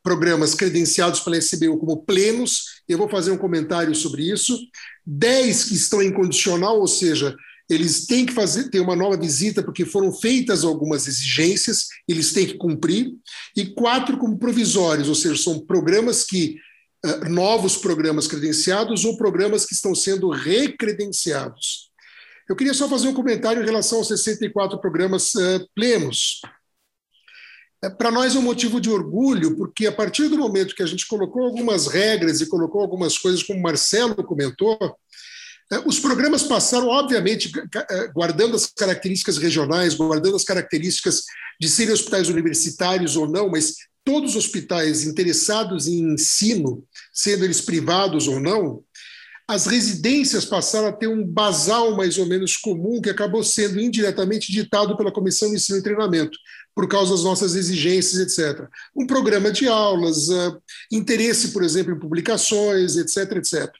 [0.02, 4.58] programas credenciados pela SBU como plenos, eu vou fazer um comentário sobre isso,
[5.06, 7.36] 10 que estão em condicional, ou seja,
[7.70, 12.48] eles têm que fazer ter uma nova visita porque foram feitas algumas exigências, eles têm
[12.48, 13.14] que cumprir,
[13.56, 16.58] e quatro como provisórios, ou seja, são programas que
[17.06, 21.90] uh, novos programas credenciados ou programas que estão sendo recredenciados.
[22.50, 26.42] Eu queria só fazer um comentário em relação aos 64 programas uh, plenos.
[27.84, 30.88] É, Para nós é um motivo de orgulho, porque a partir do momento que a
[30.88, 34.78] gente colocou algumas regras e colocou algumas coisas, como o Marcelo comentou,
[35.72, 37.52] é, os programas passaram, obviamente,
[37.90, 41.24] é, guardando as características regionais, guardando as características
[41.60, 47.62] de serem hospitais universitários ou não, mas todos os hospitais interessados em ensino, sendo eles
[47.62, 48.84] privados ou não,
[49.48, 54.52] as residências passaram a ter um basal mais ou menos comum que acabou sendo indiretamente
[54.52, 56.38] ditado pela Comissão de Ensino e Treinamento,
[56.74, 58.68] por causa das nossas exigências, etc.
[58.96, 63.72] Um programa de aulas, uh, interesse, por exemplo, em publicações, etc., etc.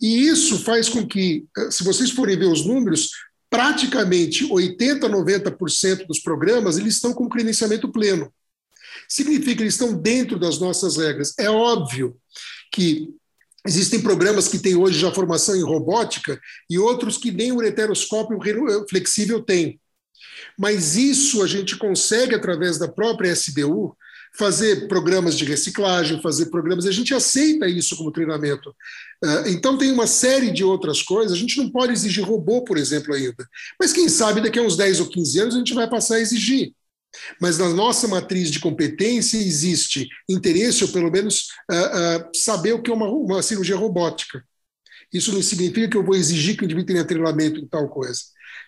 [0.00, 3.10] E isso faz com que, eh, se vocês forem ver os números,
[3.48, 8.32] praticamente 80, 90% dos programas eles estão com credenciamento pleno.
[9.08, 11.34] Significa que eles estão dentro das nossas regras.
[11.38, 12.16] É óbvio
[12.72, 13.08] que
[13.66, 18.38] existem programas que têm hoje já formação em robótica e outros que nem o ureteroscópio
[18.88, 19.80] flexível tem.
[20.58, 23.96] Mas isso a gente consegue, através da própria SBU,
[24.36, 26.86] fazer programas de reciclagem, fazer programas.
[26.86, 28.74] A gente aceita isso como treinamento.
[29.22, 31.32] Ah, então, tem uma série de outras coisas.
[31.32, 33.48] A gente não pode exigir robô, por exemplo, ainda.
[33.78, 36.20] Mas quem sabe daqui a uns 10 ou 15 anos a gente vai passar a
[36.20, 36.72] exigir.
[37.40, 42.82] Mas na nossa matriz de competência existe interesse, ou pelo menos uh, uh, saber o
[42.82, 44.44] que é uma, uma cirurgia robótica.
[45.12, 48.20] Isso não significa que eu vou exigir que o indivíduo tenha treinamento em tal coisa.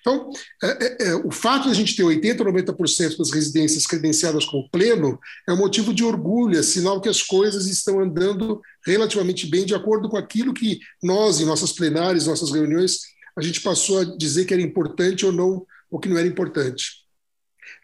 [0.07, 0.31] Então,
[0.63, 4.45] é, é, é, o fato de a gente ter 80% ou 90% das residências credenciadas
[4.45, 9.49] como pleno é um motivo de orgulho, é sinal que as coisas estão andando relativamente
[9.49, 13.01] bem de acordo com aquilo que nós, em nossas plenárias, nossas reuniões,
[13.37, 17.05] a gente passou a dizer que era importante ou não, ou que não era importante.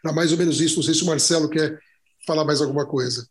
[0.01, 0.77] Era mais ou menos isso.
[0.77, 1.77] Não sei se o Marcelo quer
[2.25, 3.27] falar mais alguma coisa.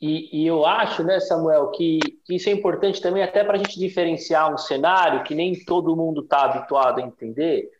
[0.00, 3.58] E, e, eu acho, né, Samuel, que, que isso é importante também até para a
[3.58, 7.70] gente diferenciar um cenário que nem todo mundo está habituado a entender,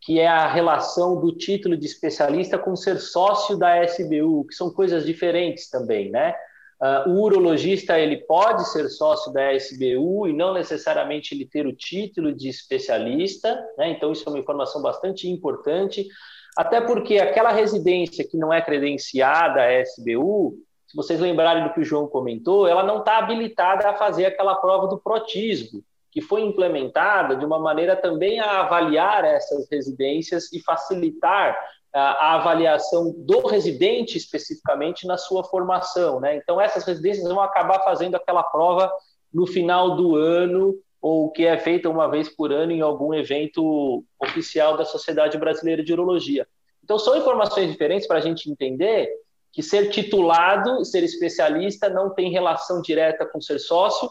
[0.00, 4.70] que é a relação do título de especialista com ser sócio da SBU, que são
[4.72, 6.34] coisas diferentes também, né?
[6.80, 11.74] Uh, o urologista ele pode ser sócio da SBU e não necessariamente ele ter o
[11.74, 13.90] título de especialista, né?
[13.90, 16.08] Então isso é uma informação bastante importante,
[16.56, 20.54] até porque aquela residência que não é credenciada à SBU,
[20.86, 24.54] se vocês lembrarem do que o João comentou, ela não está habilitada a fazer aquela
[24.54, 30.60] prova do protismo que foi implementada de uma maneira também a avaliar essas residências e
[30.60, 31.56] facilitar
[31.92, 36.36] a avaliação do residente especificamente na sua formação, né?
[36.36, 38.90] Então essas residências vão acabar fazendo aquela prova
[39.32, 44.04] no final do ano ou que é feita uma vez por ano em algum evento
[44.20, 46.46] oficial da Sociedade Brasileira de Urologia.
[46.84, 49.10] Então são informações diferentes para a gente entender
[49.52, 54.10] que ser titulado, ser especialista não tem relação direta com ser sócio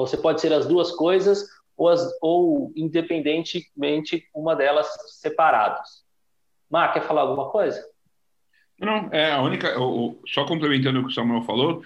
[0.00, 4.88] ou você pode ser as duas coisas, ou, as, ou independentemente uma delas
[5.20, 6.04] separadas.
[6.70, 7.82] Mar, quer falar alguma coisa?
[8.78, 9.74] Não, é a única.
[10.26, 11.82] só complementando o que o Samuel falou,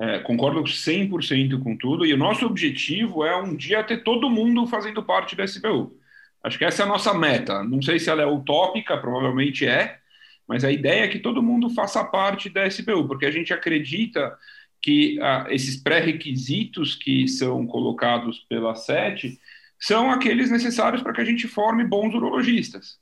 [0.00, 4.64] É, concordo 100% com tudo, e o nosso objetivo é um dia ter todo mundo
[4.64, 5.98] fazendo parte da SBU.
[6.40, 7.64] Acho que essa é a nossa meta.
[7.64, 9.98] Não sei se ela é utópica, provavelmente é,
[10.46, 14.38] mas a ideia é que todo mundo faça parte da SBU, porque a gente acredita
[14.80, 19.38] que ah, esses pré-requisitos que são colocados pela SET
[19.78, 22.98] são aqueles necessários para que a gente forme bons urologistas.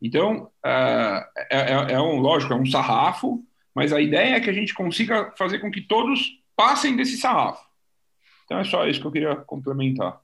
[0.00, 4.50] Então, ah, é, é, é um, lógico, é um sarrafo, mas a ideia é que
[4.50, 7.64] a gente consiga fazer com que todos passem desse sarrafo.
[8.44, 10.20] Então é só isso que eu queria complementar.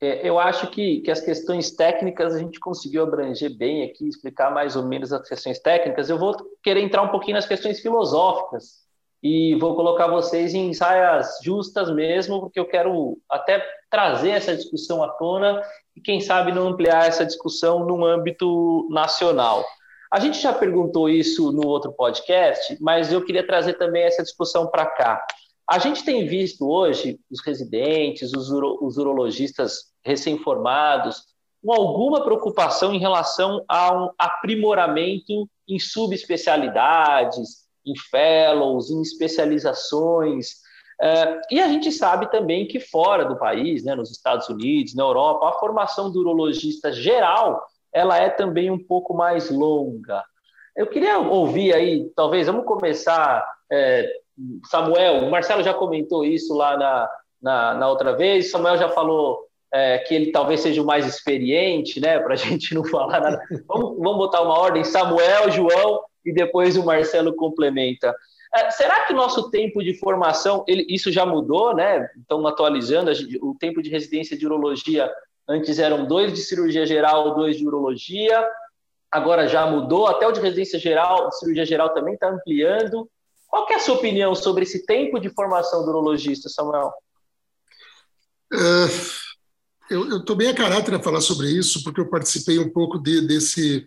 [0.00, 4.52] É, eu acho que, que as questões técnicas a gente conseguiu abranger bem aqui, explicar
[4.52, 6.10] mais ou menos as questões técnicas.
[6.10, 8.84] Eu vou querer entrar um pouquinho nas questões filosóficas
[9.24, 15.02] e vou colocar vocês em saias justas mesmo, porque eu quero até trazer essa discussão
[15.02, 15.62] à tona
[15.96, 19.64] e, quem sabe, não ampliar essa discussão no âmbito nacional.
[20.12, 24.66] A gente já perguntou isso no outro podcast, mas eu queria trazer também essa discussão
[24.66, 25.24] para cá.
[25.66, 31.22] A gente tem visto hoje os residentes, os, uro, os urologistas recém-formados,
[31.64, 40.62] com alguma preocupação em relação a um aprimoramento em subespecialidades, em fellows, em especializações.
[41.00, 45.02] Uh, e a gente sabe também que fora do país, né, nos Estados Unidos, na
[45.02, 47.60] Europa, a formação do urologista geral
[47.94, 50.24] ela é também um pouco mais longa.
[50.76, 54.10] Eu queria ouvir aí, talvez, vamos começar, é,
[54.68, 59.46] Samuel, o Marcelo já comentou isso lá na, na, na outra vez, Samuel já falou
[59.72, 63.40] é, que ele talvez seja o mais experiente, né, para a gente não falar nada.
[63.68, 68.14] Vamos, vamos botar uma ordem, Samuel, João, e depois o Marcelo complementa.
[68.54, 72.08] É, será que o nosso tempo de formação, ele, isso já mudou, né?
[72.16, 73.10] Estão atualizando,
[73.42, 75.10] o tempo de residência de urologia
[75.48, 78.46] Antes eram dois de cirurgia geral, dois de urologia.
[79.10, 83.08] Agora já mudou, até o de residência geral, de cirurgia geral também está ampliando.
[83.46, 86.92] Qual é a sua opinião sobre esse tempo de formação do urologista, Samuel?
[88.52, 88.88] Uh,
[89.90, 93.20] eu estou bem a caráter a falar sobre isso, porque eu participei um pouco de,
[93.20, 93.86] desse,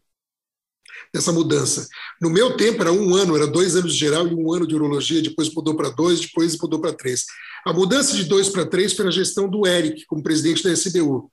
[1.14, 1.88] dessa mudança.
[2.22, 4.76] No meu tempo era um ano, era dois anos de geral e um ano de
[4.76, 7.26] urologia, depois mudou para dois, depois mudou para três.
[7.66, 11.32] A mudança de dois para três foi na gestão do Eric, como presidente da SBU.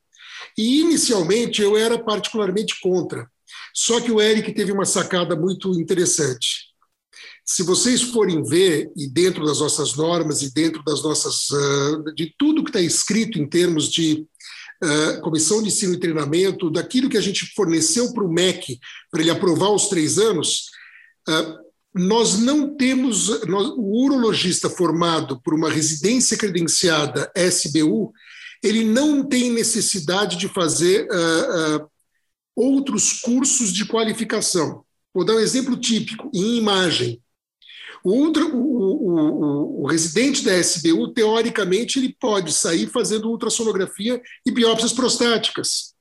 [0.57, 3.29] E inicialmente eu era particularmente contra.
[3.74, 6.72] Só que o Eric teve uma sacada muito interessante.
[7.44, 11.50] Se vocês forem ver, e dentro das nossas normas, e dentro das nossas.
[11.50, 14.27] Uh, de tudo que está escrito em termos de
[14.85, 18.79] uh, comissão de ensino e treinamento, daquilo que a gente forneceu para o MEC,
[19.11, 20.66] para ele aprovar os três anos,
[21.29, 23.29] uh, nós não temos.
[23.47, 28.12] Nós, o urologista formado por uma residência credenciada SBU,
[28.62, 31.88] ele não tem necessidade de fazer uh,
[32.57, 34.85] outros cursos de qualificação.
[35.14, 37.23] Vou dar um exemplo típico, em imagem.
[38.05, 44.93] O, o, o, o, residente da SBU, teoricamente, ele pode sair fazendo ultrassonografia e biópsias
[44.93, 45.95] prostáticas.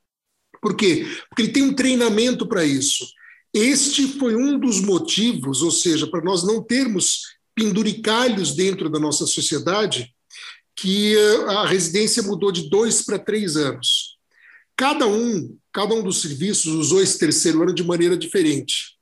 [0.61, 1.07] Por quê?
[1.29, 3.07] Porque ele tem um treinamento para isso.
[3.53, 7.21] Este foi um dos motivos, ou seja, para nós não termos
[7.55, 10.13] penduricalhos dentro da nossa sociedade,
[10.75, 11.15] que
[11.47, 14.17] a residência mudou de dois para três anos.
[14.75, 18.92] Cada um, cada um dos serviços usou esse terceiro ano de maneira diferente.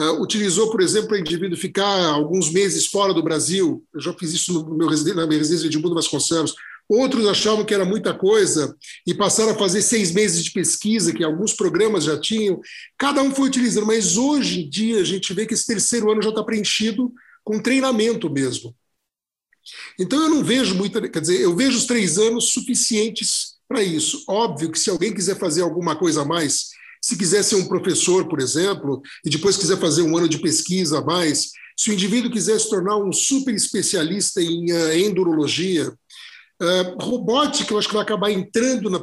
[0.00, 3.84] Uh, utilizou, por exemplo, o indivíduo ficar alguns meses fora do Brasil.
[3.92, 6.54] Eu já fiz isso no meu, na minha residência de Edmundo Vasconcelos.
[6.88, 8.74] Outros achavam que era muita coisa
[9.06, 12.58] e passaram a fazer seis meses de pesquisa, que alguns programas já tinham.
[12.96, 16.22] Cada um foi utilizando, mas hoje em dia a gente vê que esse terceiro ano
[16.22, 17.12] já está preenchido
[17.44, 18.74] com treinamento mesmo.
[19.98, 24.24] Então eu não vejo muita, quer dizer, eu vejo os três anos suficientes para isso.
[24.26, 28.28] Óbvio que se alguém quiser fazer alguma coisa a mais, se quiser ser um professor,
[28.28, 32.30] por exemplo, e depois quiser fazer um ano de pesquisa a mais, se o indivíduo
[32.30, 35.92] quiser se tornar um super especialista em uh, endurologia,
[36.62, 38.98] Uh, robótica, eu acho que vai acabar entrando na,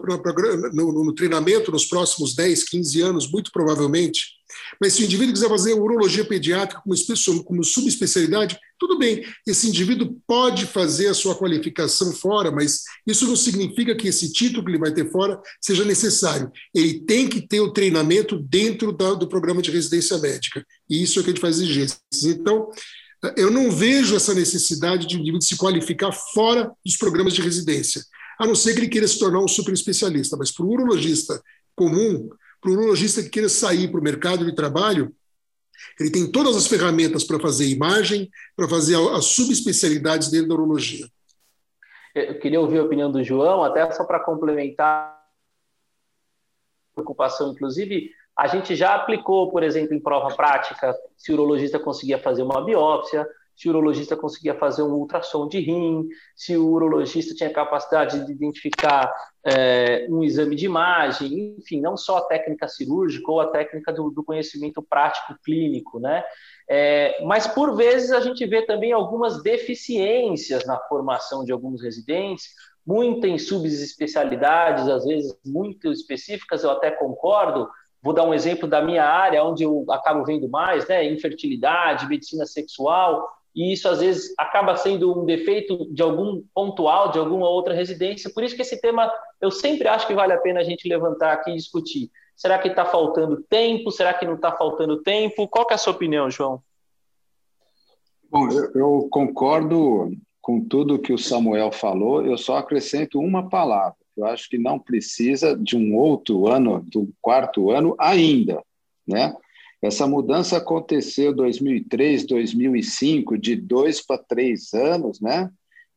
[0.71, 4.36] no, no, treinamento nos próximos 10, 15 anos, muito provavelmente.
[4.79, 10.15] Mas se o indivíduo quiser fazer urologia pediátrica como, como subespecialidade, tudo bem, esse indivíduo
[10.27, 14.77] pode fazer a sua qualificação fora, mas isso não significa que esse título que ele
[14.77, 16.51] vai ter fora seja necessário.
[16.73, 20.63] Ele tem que ter o treinamento dentro da, do programa de residência médica.
[20.89, 21.99] E isso é o que a gente faz exigências.
[22.23, 22.69] Então,
[23.35, 28.03] eu não vejo essa necessidade de um indivíduo se qualificar fora dos programas de residência,
[28.39, 30.37] a não ser que ele queira se tornar um super especialista.
[30.37, 31.41] Mas para o urologista
[31.75, 32.29] comum,
[32.61, 35.15] para o urologista que queira sair para o mercado de trabalho,
[35.99, 41.07] ele tem todas as ferramentas para fazer imagem, para fazer as subespecialidades dentro da urologia.
[42.15, 45.15] Eu queria ouvir a opinião do João, até só para complementar
[46.95, 52.17] preocupação, inclusive, a gente já aplicou, por exemplo, em prova prática, se o urologista conseguia
[52.17, 53.27] fazer uma biópsia,
[53.57, 58.31] se o urologista conseguia fazer um ultrassom de rim, se o urologista tinha capacidade de
[58.31, 59.11] identificar
[59.43, 64.11] é, um exame de imagem, enfim, não só a técnica cirúrgica ou a técnica do,
[64.11, 66.23] do conhecimento prático clínico, né?
[66.69, 72.45] É, mas por vezes a gente vê também algumas deficiências na formação de alguns residentes,
[72.85, 77.67] muito em subespecialidades, às vezes muito específicas, eu até concordo,
[77.99, 81.03] Vou dar um exemplo da minha área, onde eu acabo vendo mais, né?
[81.03, 83.27] Infertilidade, medicina sexual,
[83.57, 88.31] e isso às vezes acaba sendo um defeito de algum pontual, de alguma outra residência.
[88.33, 91.33] Por isso que esse tema eu sempre acho que vale a pena a gente levantar
[91.33, 92.11] aqui e discutir.
[92.35, 93.91] Será que está faltando tempo?
[93.91, 95.47] Será que não está faltando tempo?
[95.47, 96.61] Qual é a sua opinião, João?
[98.29, 103.97] Bom, eu, eu concordo com tudo que o Samuel falou, eu só acrescento uma palavra
[104.17, 108.61] eu acho que não precisa de um outro ano, do quarto ano ainda,
[109.07, 109.33] né?
[109.81, 115.49] Essa mudança aconteceu em 2003, 2005, de dois para três anos, né?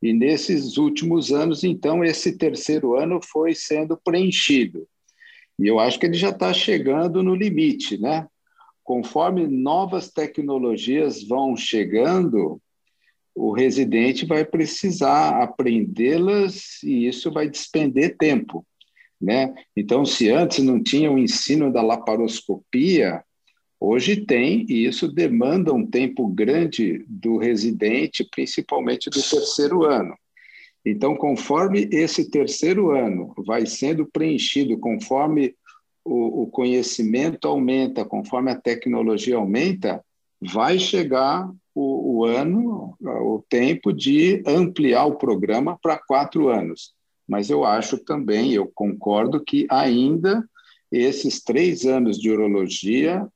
[0.03, 4.87] E nesses últimos anos, então, esse terceiro ano foi sendo preenchido.
[5.59, 8.27] E eu acho que ele já está chegando no limite, né?
[8.83, 12.61] Conforme novas tecnologias vão chegando,
[13.35, 18.67] o residente vai precisar aprendê-las e isso vai despender tempo.
[19.21, 19.55] Né?
[19.77, 23.23] Então, se antes não tinha o ensino da laparoscopia,
[23.81, 30.15] hoje tem, e isso demanda um tempo grande do residente, principalmente do terceiro ano.
[30.85, 35.55] Então, conforme esse terceiro ano vai sendo preenchido, conforme
[36.05, 40.05] o, o conhecimento aumenta, conforme a tecnologia aumenta,
[40.41, 46.95] vai chegar o, o ano, o tempo de ampliar o programa para quatro anos.
[47.29, 50.45] Mas eu acho também, eu concordo que ainda
[50.91, 53.27] esses três anos de urologia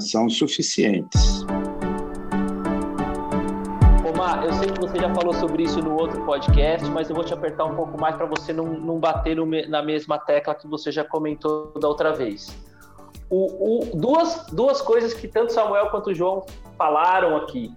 [0.00, 1.44] são suficientes.
[4.06, 7.24] Omar, eu sei que você já falou sobre isso no outro podcast, mas eu vou
[7.24, 10.68] te apertar um pouco mais para você não, não bater no, na mesma tecla que
[10.68, 12.54] você já comentou da outra vez.
[13.30, 16.44] O, o, duas, duas coisas que tanto Samuel quanto João
[16.76, 17.72] falaram aqui.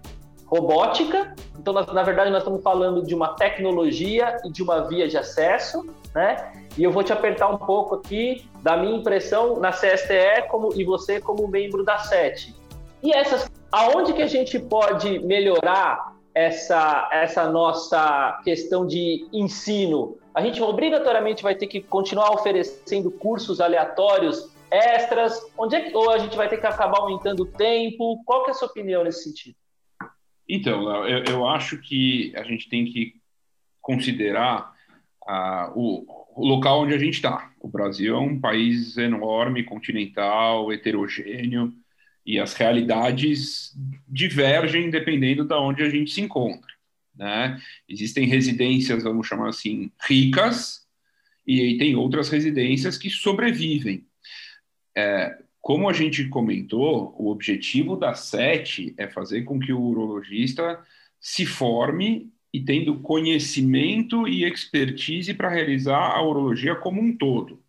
[0.46, 5.06] Robótica, então na, na, verdade nós estamos falando de uma tecnologia e de uma via
[5.06, 5.86] de acesso,
[6.16, 6.67] né?
[6.78, 10.84] E eu vou te apertar um pouco aqui da minha impressão na CSTE como, e
[10.84, 12.54] você como membro da SET.
[13.02, 20.18] E essas, aonde que a gente pode melhorar essa, essa nossa questão de ensino?
[20.36, 25.42] A gente obrigatoriamente vai ter que continuar oferecendo cursos aleatórios extras?
[25.58, 28.22] Onde é que, ou a gente vai ter que acabar aumentando o tempo?
[28.24, 29.56] Qual que é a sua opinião nesse sentido?
[30.48, 33.16] Então, eu, eu acho que a gente tem que
[33.82, 34.77] considerar
[35.76, 36.06] o,
[36.36, 37.52] o, local onde a gente está.
[37.60, 41.74] O Brasil é um país enorme, continental, heterogêneo,
[42.26, 43.74] e as realidades
[44.08, 46.72] divergem dependendo de onde a gente se encontra.
[47.16, 47.60] Né?
[47.90, 50.86] Existem residências, vamos chamar assim, ricas,
[51.46, 54.06] e tem outras residências que sobrevivem.
[54.96, 60.80] É, como a gente comentou, o objetivo da SET é fazer com que o urologista
[61.20, 67.60] se forme e tendo conhecimento e expertise para realizar a urologia como um todo.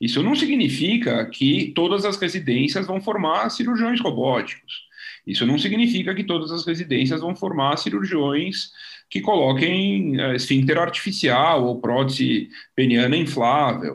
[0.00, 4.84] Isso não significa que todas as residências vão formar cirurgiões robóticos.
[5.26, 8.70] Isso não significa que todas as residências vão formar cirurgiões
[9.08, 13.94] que coloquem uh, esfíncter artificial ou prótese peniana inflável.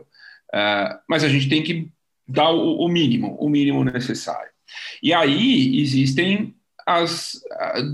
[0.53, 1.91] Uh, mas a gente tem que
[2.35, 4.49] o, o mínimo, o mínimo necessário.
[5.01, 7.33] E aí existem as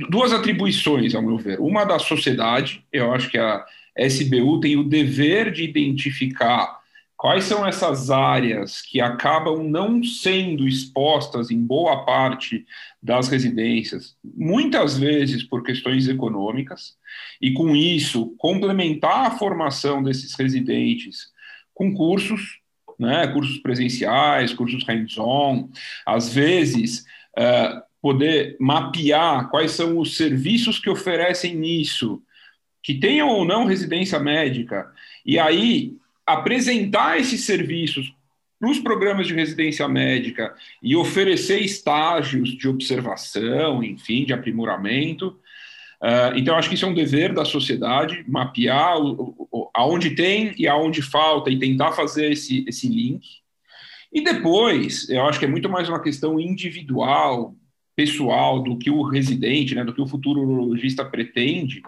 [0.09, 1.59] duas atribuições, ao meu ver.
[1.59, 3.65] Uma da sociedade, eu acho que a
[3.97, 6.79] SBU tem o dever de identificar
[7.17, 12.65] quais são essas áreas que acabam não sendo expostas em boa parte
[13.01, 16.97] das residências, muitas vezes por questões econômicas,
[17.41, 21.33] e com isso complementar a formação desses residentes
[21.73, 22.59] com cursos
[22.99, 25.69] né, cursos presenciais, cursos hands-on,
[26.05, 27.05] às vezes
[27.37, 32.21] uh, poder mapear quais são os serviços que oferecem nisso,
[32.83, 34.91] que tenham ou não residência médica,
[35.25, 38.13] e aí apresentar esses serviços
[38.59, 40.53] para os programas de residência médica
[40.83, 45.39] e oferecer estágios de observação, enfim, de aprimoramento,
[45.95, 48.95] Uh, então, acho que isso é um dever da sociedade, mapear
[49.73, 53.25] aonde tem e aonde falta e tentar fazer esse, esse link.
[54.13, 57.55] E depois, eu acho que é muito mais uma questão individual,
[57.95, 61.81] pessoal, do que o residente, né, do que o futuro urologista pretende.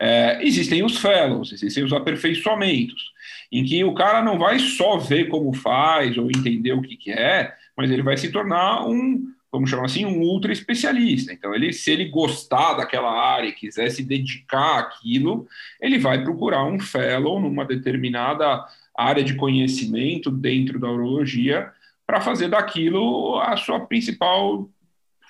[0.00, 3.12] É, existem os fellows, existem os aperfeiçoamentos,
[3.50, 7.12] em que o cara não vai só ver como faz ou entender o que, que
[7.12, 11.30] é, mas ele vai se tornar um vamos chamar assim, um ultra especialista.
[11.30, 15.46] Então, ele, se ele gostar daquela área e quiser se dedicar àquilo,
[15.78, 18.64] ele vai procurar um fellow numa determinada
[18.96, 21.70] área de conhecimento dentro da urologia
[22.06, 24.68] para fazer daquilo a sua principal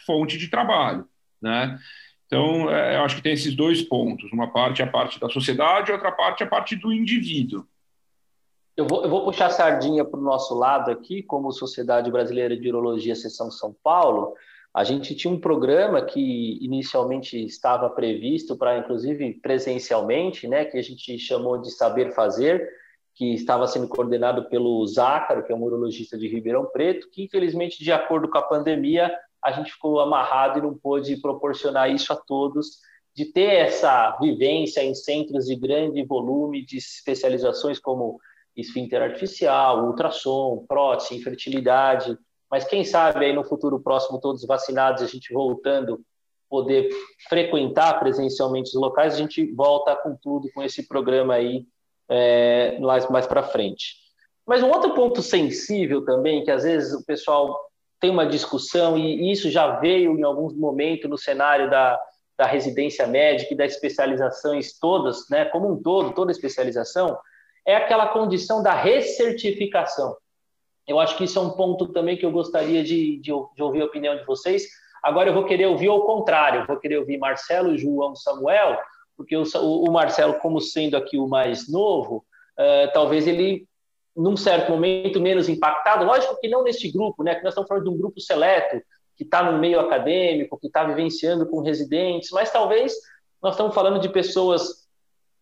[0.05, 1.07] fonte de trabalho,
[1.41, 1.79] né?
[2.27, 4.33] Então, é, eu acho que tem esses dois pontos.
[4.33, 7.67] Uma parte é a parte da sociedade, outra parte é a parte do indivíduo.
[8.75, 12.57] Eu vou, eu vou puxar a sardinha para o nosso lado aqui, como Sociedade Brasileira
[12.57, 14.35] de Urologia, Seção São Paulo.
[14.75, 20.83] A gente tinha um programa que inicialmente estava previsto para, inclusive, presencialmente, né, que a
[20.83, 22.67] gente chamou de Saber Fazer,
[23.15, 27.85] que estava sendo coordenado pelo Zácaro, que é um urologista de Ribeirão Preto, que, infelizmente,
[27.85, 29.13] de acordo com a pandemia,
[29.45, 32.79] a gente ficou amarrado e não pôde proporcionar isso a todos,
[33.15, 38.19] de ter essa vivência em centros de grande volume de especializações como
[38.57, 42.17] esfíncter artificial, ultrassom, prótese, infertilidade,
[42.51, 46.01] mas quem sabe aí no futuro próximo, todos vacinados, a gente voltando,
[46.51, 46.91] poder
[47.27, 51.67] frequentar presencialmente os locais, a gente volta com tudo, com esse programa aí
[52.11, 53.97] é, mais, mais para frente.
[54.47, 57.59] Mas um outro ponto sensível também, que às vezes o pessoal
[58.03, 62.01] tem uma discussão, e isso já veio em alguns momentos no cenário da,
[62.37, 67.17] da residência médica e das especializações todas, né, como um todo, toda especialização,
[67.65, 70.17] é aquela condição da recertificação.
[70.89, 73.83] Eu acho que isso é um ponto também que eu gostaria de, de, de ouvir
[73.83, 74.65] a opinião de vocês.
[75.01, 78.81] Agora eu vou querer ouvir ao contrário, vou querer ouvir Marcelo, João, Samuel,
[79.17, 82.25] porque o, o Marcelo, como sendo aqui o mais novo,
[82.59, 83.65] uh, talvez ele
[84.15, 86.05] num certo momento, menos impactado.
[86.05, 87.35] Lógico que não neste grupo, né?
[87.35, 88.83] Que nós estamos falando de um grupo seleto
[89.17, 92.95] que está no meio acadêmico, que está vivenciando com residentes, mas talvez
[93.43, 94.87] nós estamos falando de pessoas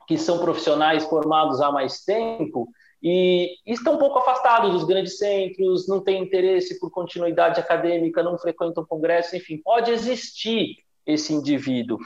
[0.06, 2.68] que são profissionais formados há mais tempo
[3.02, 8.36] e estão um pouco afastados dos grandes centros, não têm interesse por continuidade acadêmica, não
[8.36, 11.98] frequentam congressos, enfim, pode existir esse indivíduo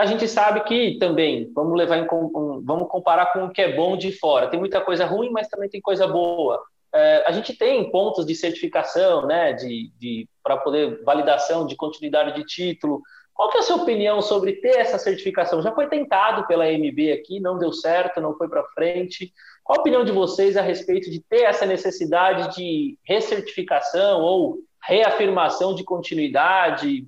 [0.00, 3.98] a gente sabe que também, vamos levar em, vamos comparar com o que é bom
[3.98, 4.48] de fora.
[4.48, 6.58] Tem muita coisa ruim, mas também tem coisa boa.
[6.92, 12.34] É, a gente tem pontos de certificação, né, de, de para poder validação de continuidade
[12.34, 13.02] de título.
[13.34, 15.60] Qual que é a sua opinião sobre ter essa certificação?
[15.60, 19.32] Já foi tentado pela MB aqui, não deu certo, não foi para frente.
[19.62, 25.74] Qual a opinião de vocês a respeito de ter essa necessidade de recertificação ou reafirmação
[25.74, 27.06] de continuidade?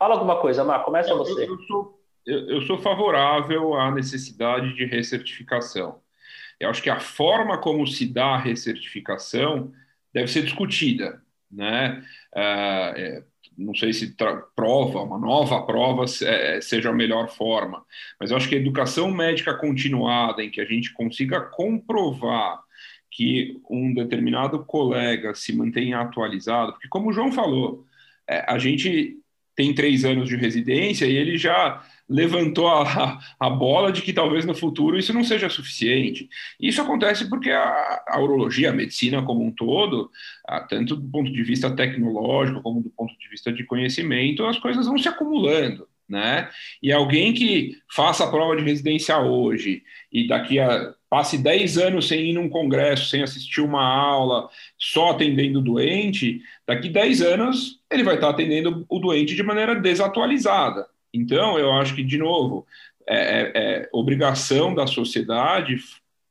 [0.00, 1.44] Fala alguma coisa, Mar, começa você.
[1.44, 6.00] Eu, eu, sou, eu, eu sou favorável à necessidade de recertificação.
[6.58, 9.70] Eu acho que a forma como se dá a recertificação
[10.10, 11.22] deve ser discutida,
[11.52, 12.02] né?
[12.34, 14.16] É, é não sei se
[14.56, 17.84] prova, uma nova prova é, seja a melhor forma,
[18.18, 22.58] mas eu acho que a educação médica continuada, em que a gente consiga comprovar
[23.10, 27.84] que um determinado colega se mantenha atualizado, porque como o João falou,
[28.26, 29.20] é, a gente
[29.54, 34.44] tem três anos de residência e ele já levantou a, a bola de que talvez
[34.44, 36.28] no futuro isso não seja suficiente.
[36.58, 40.10] Isso acontece porque a, a urologia, a medicina como um todo,
[40.68, 44.86] tanto do ponto de vista tecnológico como do ponto de vista de conhecimento, as coisas
[44.86, 45.88] vão se acumulando.
[46.08, 46.50] Né?
[46.82, 52.06] E alguém que faça a prova de residência hoje e daqui a passe 10 anos
[52.06, 54.48] sem ir num congresso, sem assistir uma aula,
[54.78, 59.74] só atendendo o doente, daqui 10 anos ele vai estar atendendo o doente de maneira
[59.74, 60.86] desatualizada.
[61.12, 62.64] Então, eu acho que, de novo,
[63.08, 65.78] é, é, é obrigação da sociedade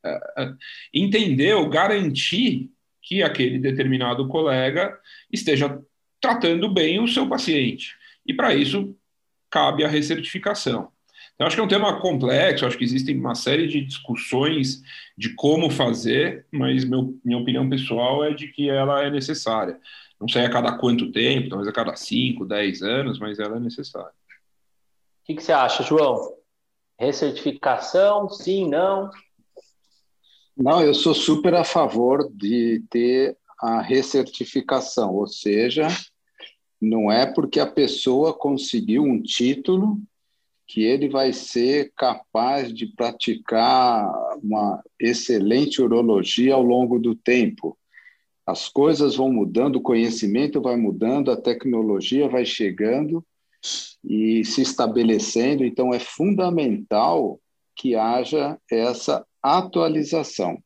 [0.03, 0.53] é, é
[0.93, 2.71] entender ou garantir
[3.01, 4.97] que aquele determinado colega
[5.29, 5.77] esteja
[6.21, 7.97] tratando bem o seu paciente.
[8.25, 8.95] E, para isso,
[9.49, 10.89] cabe a recertificação.
[11.39, 14.81] Eu acho que é um tema complexo, acho que existem uma série de discussões
[15.17, 19.79] de como fazer, mas meu, minha opinião pessoal é de que ela é necessária.
[20.19, 23.59] Não sei a cada quanto tempo, talvez a cada 5, 10 anos, mas ela é
[23.59, 24.09] necessária.
[24.09, 26.35] O que, que você acha, João?
[26.99, 29.09] Recertificação, sim, não?
[30.57, 35.87] Não, eu sou super a favor de ter a recertificação, ou seja,
[36.81, 40.01] não é porque a pessoa conseguiu um título
[40.69, 44.07] que ele vai ser capaz de praticar
[44.39, 47.75] uma excelente urologia ao longo do tempo.
[48.45, 53.25] As coisas vão mudando, o conhecimento vai mudando, a tecnologia vai chegando
[54.03, 57.41] e se estabelecendo, então é fundamental
[57.75, 60.61] que haja essa atualização.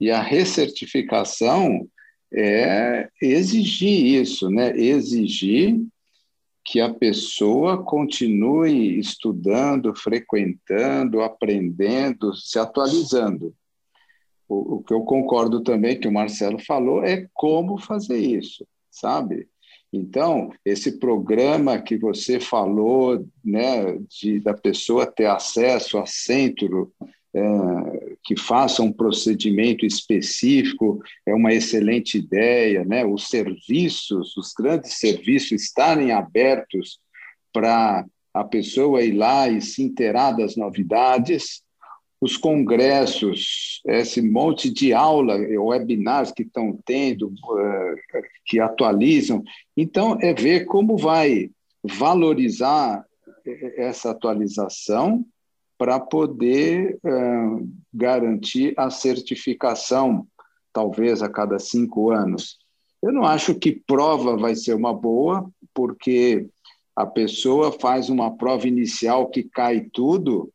[0.00, 1.86] E a recertificação
[2.32, 4.74] é exigir isso, né?
[4.78, 5.78] Exigir
[6.66, 13.54] que a pessoa continue estudando, frequentando, aprendendo, se atualizando.
[14.48, 19.48] O, o, que eu concordo também que o Marcelo falou é como fazer isso, sabe?
[19.92, 26.92] Então, esse programa que você falou, né, de, da pessoa ter acesso a centro
[27.36, 33.04] é, que faça um procedimento específico, é uma excelente ideia, né?
[33.04, 36.98] Os serviços, os grandes serviços estarem abertos
[37.52, 41.62] para a pessoa ir lá e se inteirar das novidades,
[42.18, 49.44] os congressos, esse monte de aula, webinars que estão tendo, eh, que atualizam.
[49.76, 51.50] Então, é ver como vai
[51.84, 53.04] valorizar
[53.76, 55.24] essa atualização
[55.78, 57.58] para poder eh,
[57.92, 60.26] garantir a certificação,
[60.72, 62.58] talvez a cada cinco anos.
[63.02, 66.48] Eu não acho que prova vai ser uma boa, porque
[66.94, 70.50] a pessoa faz uma prova inicial que cai tudo,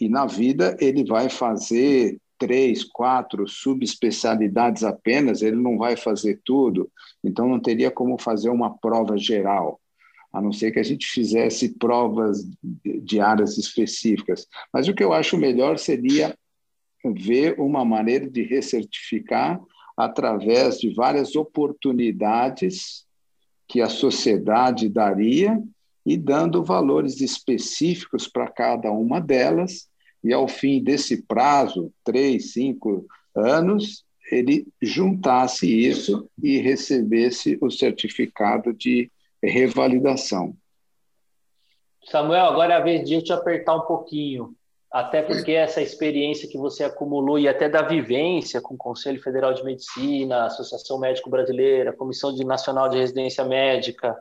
[0.00, 6.90] e na vida ele vai fazer três, quatro subespecialidades apenas, ele não vai fazer tudo,
[7.22, 9.80] então não teria como fazer uma prova geral,
[10.32, 12.46] a não ser que a gente fizesse provas
[12.82, 14.46] de áreas específicas.
[14.72, 16.36] Mas o que eu acho melhor seria
[17.04, 19.60] ver uma maneira de recertificar
[19.96, 23.06] através de várias oportunidades
[23.66, 25.62] que a sociedade daria
[26.06, 29.88] e dando valores específicos para cada uma delas,
[30.24, 38.72] e ao fim desse prazo, três, cinco anos, ele juntasse isso e recebesse o certificado
[38.72, 39.10] de
[39.42, 40.54] revalidação.
[42.04, 44.54] Samuel, agora é a vez de eu te apertar um pouquinho,
[44.90, 49.52] até porque essa experiência que você acumulou e até da vivência com o Conselho Federal
[49.52, 54.16] de Medicina, Associação Médico Brasileira, Comissão Nacional de Residência Médica,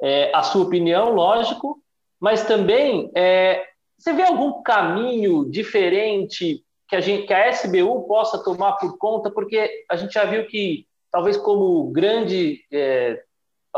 [0.00, 1.82] é, a sua opinião, lógico,
[2.18, 3.66] mas também é,
[3.98, 9.30] você vê algum caminho diferente que a, gente, que a SBU possa tomar por conta,
[9.30, 13.22] porque a gente já viu que, talvez como grande é,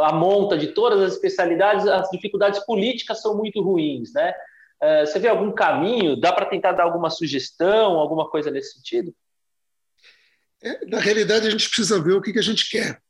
[0.04, 4.32] a monta de todas as especialidades, as dificuldades políticas são muito ruins, né?
[4.80, 6.20] É, você vê algum caminho?
[6.20, 9.14] Dá para tentar dar alguma sugestão, alguma coisa nesse sentido?
[10.62, 13.00] É, na realidade, a gente precisa ver o que, a gente quer.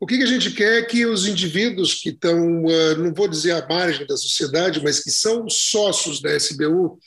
[0.00, 3.52] O que, a gente quer é que os indivíduos que estão, ah, não vou dizer
[3.52, 6.98] à margem da sociedade, mas que são sócios da SBU,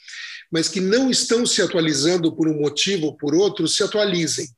[0.50, 4.48] mas que não estão se atualizando por um motivo ou por outro, se atualizem.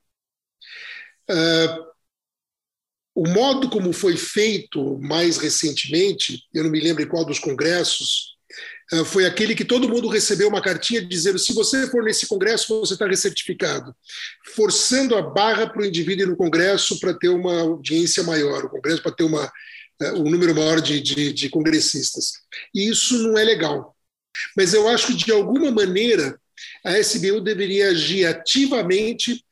[1.28, 1.89] Ah,
[3.19, 8.37] o modo como foi feito mais recentemente, eu não me lembro em qual dos congressos,
[8.93, 12.79] ah, foi aquele que todo mundo recebeu uma cartinha dizendo: se você for nesse congresso,
[12.81, 13.93] você está recertificado,
[14.55, 18.71] forçando a barra para o indivíduo ir no congresso para ter uma audiência maior, o
[18.71, 19.51] congresso para ter uma,
[20.01, 22.35] ah, um número maior de, de, de congressistas.
[22.73, 23.97] E isso não é legal.
[24.57, 26.39] Mas eu acho que, de alguma maneira,
[26.85, 29.45] a SBU deveria agir ativamente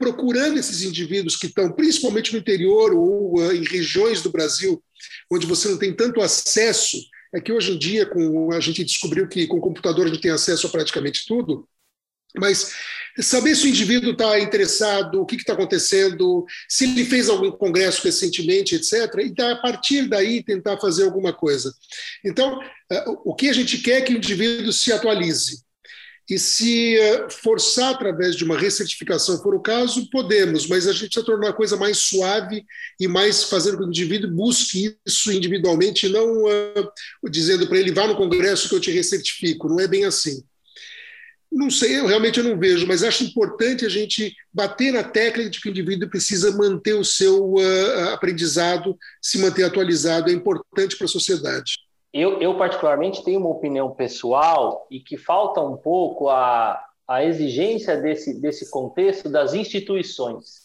[0.00, 4.82] procurando esses indivíduos que estão principalmente no interior ou uh, em regiões do Brasil
[5.30, 6.96] onde você não tem tanto acesso
[7.32, 10.22] é que hoje em dia, com, a gente descobriu que com o computador a gente
[10.22, 11.68] tem acesso a praticamente tudo,
[12.36, 12.72] mas
[13.20, 18.02] saber se o indivíduo está interessado, o que está acontecendo, se ele fez algum congresso
[18.02, 21.72] recentemente, etc., e a partir daí tentar fazer alguma coisa.
[22.24, 25.62] Então, eh, o que a gente quer é que o indivíduo se atualize.
[26.30, 31.06] E se eh, forçar através de uma recertificação for o caso, podemos, mas a gente
[31.06, 32.64] precisa tornar a coisa mais suave
[33.00, 37.90] e mais fazendo com que o indivíduo busque isso individualmente, não uh, dizendo para ele
[37.90, 39.68] vá no congresso que eu te recertifico.
[39.68, 40.40] Não é bem assim.
[41.50, 45.50] Não sei, eu realmente eu não vejo, mas acho importante a gente bater na tecla
[45.50, 50.96] de que o indivíduo precisa manter o seu uh, aprendizado, se manter atualizado, é importante
[50.96, 51.89] para a sociedade.
[52.12, 57.96] Eu, eu, particularmente, tenho uma opinião pessoal e que falta um pouco a, a exigência
[57.96, 60.60] desse, desse contexto das instituições.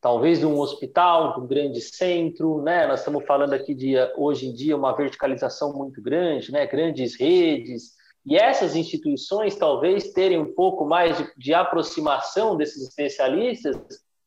[0.00, 2.86] Talvez de um hospital, de um grande centro, né?
[2.86, 6.66] Nós estamos falando aqui de, hoje em dia, uma verticalização muito grande, né?
[6.66, 7.94] Grandes redes.
[8.24, 13.76] E essas instituições talvez terem um pouco mais de, de aproximação desses especialistas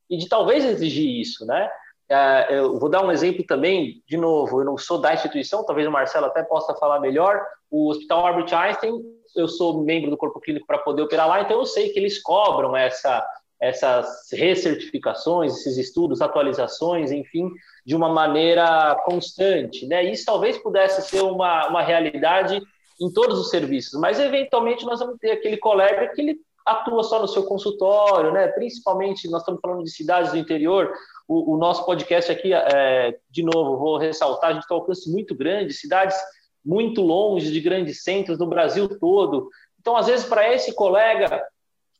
[0.09, 1.69] e de talvez exigir isso, né?
[2.09, 5.87] É, eu vou dar um exemplo também, de novo, eu não sou da instituição, talvez
[5.87, 7.45] o Marcelo até possa falar melhor.
[7.69, 8.93] O Hospital Albert Einstein,
[9.35, 12.21] eu sou membro do corpo clínico para poder operar lá, então eu sei que eles
[12.21, 13.25] cobram essa,
[13.59, 17.51] essas recertificações, esses estudos, atualizações, enfim,
[17.85, 19.85] de uma maneira constante.
[19.85, 20.03] Né?
[20.03, 22.61] Isso talvez pudesse ser uma, uma realidade
[23.01, 27.21] em todos os serviços, mas eventualmente nós vamos ter aquele colega que ele atua só
[27.21, 28.47] no seu consultório, né?
[28.47, 30.91] principalmente nós estamos falando de cidades do interior,
[31.27, 35.11] o, o nosso podcast aqui, é, de novo, vou ressaltar, a gente tem um alcance
[35.11, 36.17] muito grande, cidades
[36.63, 39.49] muito longe de grandes centros no Brasil todo.
[39.79, 41.45] Então, às vezes, para esse colega,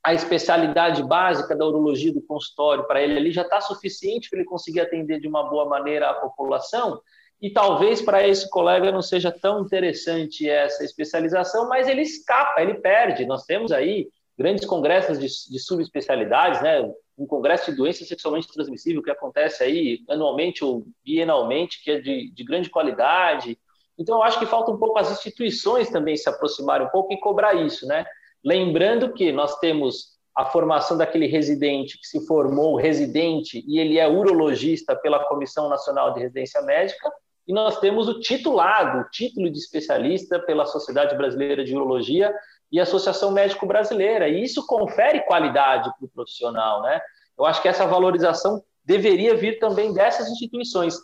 [0.03, 4.47] a especialidade básica da urologia do consultório para ele ali já está suficiente para ele
[4.47, 7.01] conseguir atender de uma boa maneira a população.
[7.41, 12.75] E talvez para esse colega não seja tão interessante essa especialização, mas ele escapa, ele
[12.75, 13.25] perde.
[13.25, 16.81] Nós temos aí grandes congressos de, de subespecialidades, né?
[17.17, 22.31] Um congresso de doença sexualmente transmissível que acontece aí anualmente ou bienalmente, que é de,
[22.31, 23.57] de grande qualidade.
[23.97, 27.19] Então, eu acho que falta um pouco as instituições também se aproximarem um pouco e
[27.19, 28.05] cobrar isso, né?
[28.45, 34.07] Lembrando que nós temos a formação daquele residente que se formou residente e ele é
[34.07, 37.11] urologista pela Comissão Nacional de Residência Médica,
[37.47, 42.31] e nós temos o titulado, o título de especialista pela Sociedade Brasileira de Urologia
[42.71, 46.99] e Associação Médico Brasileira, e isso confere qualidade para o profissional, né?
[47.37, 50.97] Eu acho que essa valorização deveria vir também dessas instituições.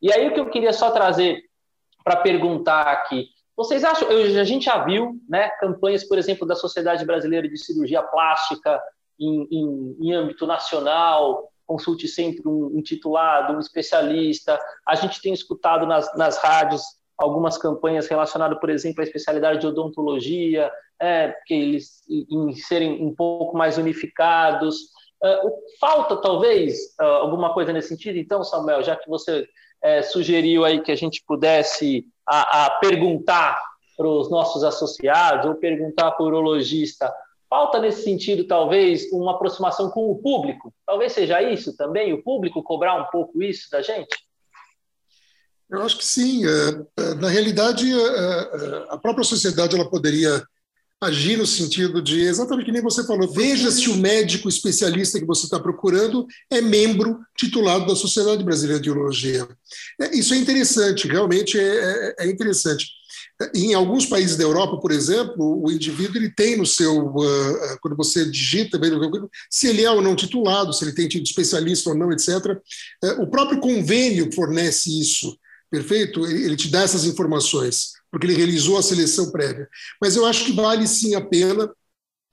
[0.00, 1.42] E aí o que eu queria só trazer
[2.04, 7.04] para perguntar aqui, vocês acham, a gente já viu né, campanhas, por exemplo, da Sociedade
[7.04, 8.80] Brasileira de Cirurgia Plástica
[9.20, 14.58] em, em, em âmbito nacional, consulte sempre um, um, titulado, um especialista.
[14.86, 16.82] A gente tem escutado nas, nas rádios
[17.22, 20.70] algumas campanhas relacionadas, por exemplo, à especialidade de odontologia,
[21.00, 24.76] é, que eles em serem um pouco mais unificados.
[25.22, 25.50] Uh,
[25.80, 28.18] falta, talvez, uh, alguma coisa nesse sentido?
[28.18, 33.62] Então, Samuel, já que você uh, sugeriu aí que a gente pudesse a, a perguntar
[33.96, 37.12] para os nossos associados ou perguntar para o urologista
[37.52, 40.72] Falta nesse sentido, talvez, uma aproximação com o público?
[40.86, 44.08] Talvez seja isso também, o público cobrar um pouco isso da gente?
[45.72, 46.44] Eu acho que sim.
[46.46, 50.44] É, é, na realidade, é, a própria sociedade ela poderia
[51.00, 55.26] agir no sentido de, exatamente que nem você falou, veja se o médico especialista que
[55.26, 59.48] você está procurando é membro titulado da Sociedade Brasileira de Urologia.
[60.12, 62.86] Isso é interessante, realmente é, interessante.
[63.52, 67.96] Em alguns países da Europa, por exemplo, o indivíduo ele tem no seu, uh, quando
[67.96, 68.78] você digita,
[69.50, 72.28] se ele é ou não titulado, se ele tem título especialista ou não, etc.
[73.18, 75.36] O próprio convênio fornece isso,
[75.72, 76.26] perfeito?
[76.26, 79.66] Ele te dá essas informações, porque ele realizou a seleção prévia.
[80.00, 81.72] Mas eu acho que vale sim a pena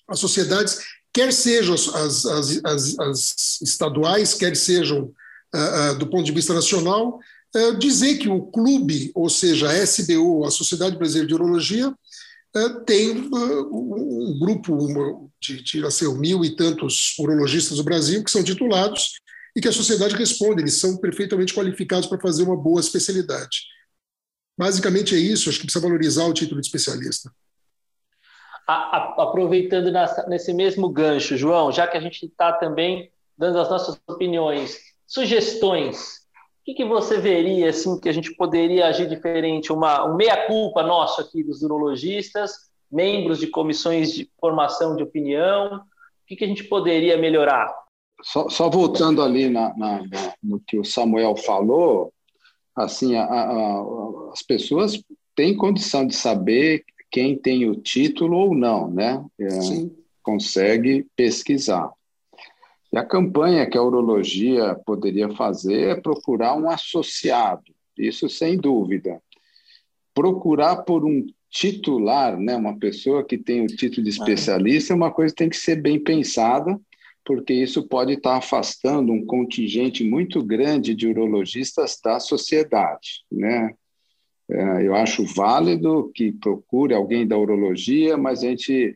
[0.08, 0.80] as sociedades,
[1.14, 5.14] quer sejam as, as, as, as estaduais, quer sejam
[5.56, 7.20] uh, do ponto de vista nacional,
[7.56, 11.94] é, dizer que o clube, ou seja, a SBU, a Sociedade Brasileira de Urologia,
[12.88, 19.20] tem um grupo de, de assim, mil e tantos urologistas do Brasil que são titulados
[19.60, 23.66] e que a sociedade responde, eles são perfeitamente qualificados para fazer uma boa especialidade.
[24.58, 27.30] Basicamente é isso, acho que precisa valorizar o título de especialista.
[28.66, 29.92] Aproveitando
[30.28, 36.20] nesse mesmo gancho, João, já que a gente está também dando as nossas opiniões, sugestões
[36.70, 39.74] que, que você veria assim que a gente poderia agir diferente?
[39.74, 45.82] Uma um meia-culpa nosso aqui dos urologistas, membros de comissões de formação de opinião, o
[46.28, 47.74] que a gente poderia melhorar?
[48.22, 50.02] Só, só voltando ali na, na,
[50.44, 52.14] no que o Samuel falou,
[52.76, 53.84] assim, a, a,
[54.34, 55.02] as pessoas
[55.36, 59.24] têm condição de saber quem tem o título ou não, né?
[59.40, 59.48] É,
[60.22, 61.90] consegue pesquisar.
[62.92, 67.64] E a campanha que a urologia poderia fazer é procurar um associado,
[67.98, 69.22] isso sem dúvida.
[70.14, 75.12] Procurar por um titular, né, uma pessoa que tem o título de especialista, é uma
[75.12, 76.80] coisa que tem que ser bem pensada,
[77.30, 83.76] porque isso pode estar afastando um contingente muito grande de urologistas da sociedade, né?
[84.50, 88.96] É, eu acho válido que procure alguém da urologia, mas a gente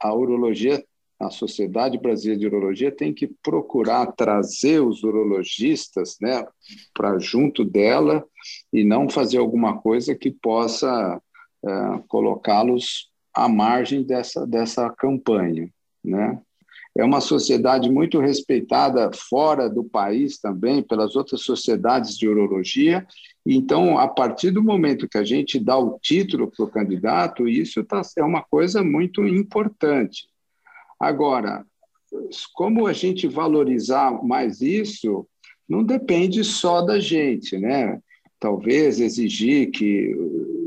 [0.00, 0.84] a urologia
[1.20, 6.44] a Sociedade Brasileira de Urologia tem que procurar trazer os urologistas né,
[6.92, 8.24] para junto dela
[8.72, 11.22] e não fazer alguma coisa que possa
[11.64, 11.70] é,
[12.08, 15.70] colocá-los à margem dessa, dessa campanha.
[16.04, 16.40] Né?
[16.96, 23.06] É uma sociedade muito respeitada fora do país também, pelas outras sociedades de urologia.
[23.46, 27.84] Então, a partir do momento que a gente dá o título para o candidato, isso
[27.84, 30.28] tá, é uma coisa muito importante.
[30.98, 31.64] Agora,
[32.54, 35.26] como a gente valorizar mais isso,
[35.68, 38.00] não depende só da gente, né?
[38.40, 40.14] Talvez exigir que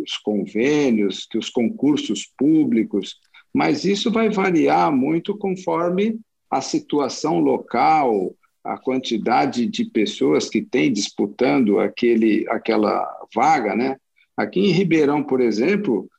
[0.03, 3.19] os convênios, que os concursos públicos,
[3.53, 10.91] mas isso vai variar muito conforme a situação local, a quantidade de pessoas que tem
[10.91, 13.97] disputando aquele, aquela vaga, né?
[14.37, 16.09] Aqui em Ribeirão, por exemplo,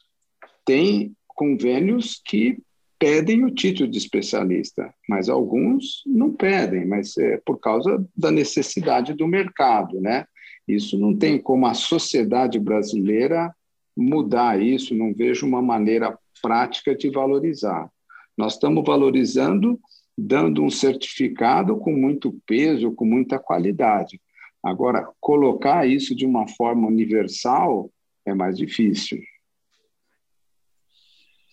[0.64, 2.58] tem convênios que
[2.98, 9.12] pedem o título de especialista, mas alguns não pedem, mas é por causa da necessidade
[9.14, 10.24] do mercado, né?
[10.66, 13.52] Isso não tem como a sociedade brasileira
[13.96, 17.88] mudar isso, não vejo uma maneira prática de valorizar.
[18.36, 19.80] Nós estamos valorizando,
[20.18, 24.20] dando um certificado com muito peso, com muita qualidade.
[24.62, 27.90] Agora, colocar isso de uma forma universal
[28.26, 29.20] é mais difícil.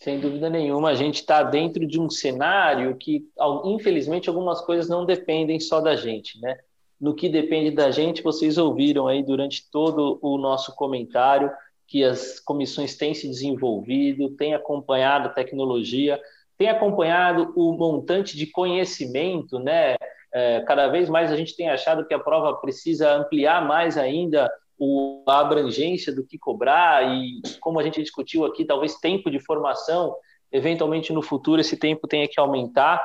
[0.02, 3.28] Sem dúvida nenhuma, a gente está dentro de um cenário que,
[3.66, 6.58] infelizmente, algumas coisas não dependem só da gente, né?
[7.00, 11.52] No que depende da gente, vocês ouviram aí durante todo o nosso comentário
[11.90, 16.22] que as comissões têm se desenvolvido, têm acompanhado a tecnologia,
[16.56, 19.96] têm acompanhado o montante de conhecimento, né?
[20.32, 24.48] É, cada vez mais a gente tem achado que a prova precisa ampliar mais ainda
[24.78, 29.40] o, a abrangência do que cobrar e, como a gente discutiu aqui, talvez tempo de
[29.40, 30.16] formação,
[30.52, 33.04] eventualmente no futuro esse tempo tenha que aumentar.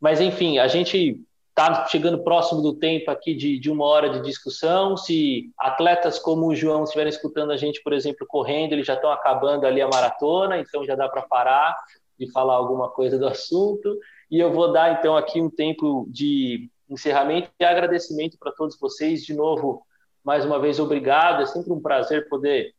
[0.00, 1.22] Mas, enfim, a gente
[1.58, 4.94] está chegando próximo do tempo aqui de, de, uma hora de discussão.
[4.94, 9.10] Se atletas como o João estiverem escutando a gente, por exemplo, correndo, eles já estão
[9.10, 11.74] acabando ali a maratona, então já dá para parar
[12.18, 13.98] de falar alguma coisa do assunto.
[14.30, 19.24] E eu vou dar, então, aqui um tempo de encerramento e agradecimento para todos vocês.
[19.24, 19.82] De novo,
[20.22, 21.42] mais uma vez, obrigado.
[21.42, 22.74] É sempre um prazer poder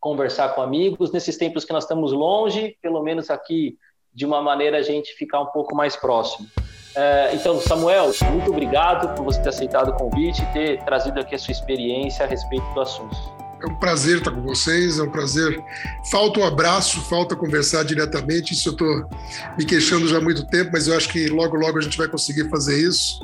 [0.00, 3.78] conversar com amigos nesses tempos que nós estamos longe, pelo menos aqui,
[4.12, 6.48] de uma maneira, a gente ficar um pouco mais próximo.
[6.96, 11.34] É, então, Samuel, muito obrigado por você ter aceitado o convite e ter trazido aqui
[11.34, 13.14] a sua experiência a respeito do assunto.
[13.62, 15.62] É um prazer estar com vocês, é um prazer.
[16.10, 18.54] Falta um abraço, falta conversar diretamente.
[18.54, 19.10] Isso eu estou
[19.58, 22.08] me queixando já há muito tempo, mas eu acho que logo, logo a gente vai
[22.08, 23.20] conseguir fazer isso.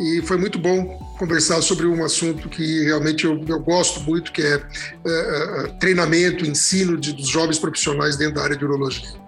[0.00, 4.42] E foi muito bom conversar sobre um assunto que realmente eu, eu gosto muito, que
[4.42, 9.21] é, é, é treinamento, ensino de, dos jovens profissionais dentro da área de urologia.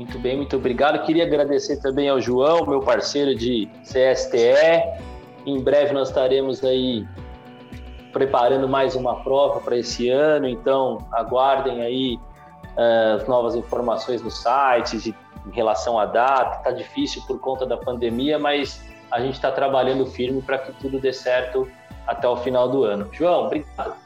[0.00, 1.04] Muito bem, muito obrigado.
[1.04, 4.82] Queria agradecer também ao João, meu parceiro de CSTE.
[5.44, 7.06] Em breve nós estaremos aí
[8.10, 12.18] preparando mais uma prova para esse ano, então aguardem aí
[12.78, 15.14] uh, as novas informações no site de,
[15.46, 16.56] em relação à data.
[16.56, 20.98] Está difícil por conta da pandemia, mas a gente está trabalhando firme para que tudo
[20.98, 21.68] dê certo
[22.06, 23.06] até o final do ano.
[23.12, 23.96] João, obrigado.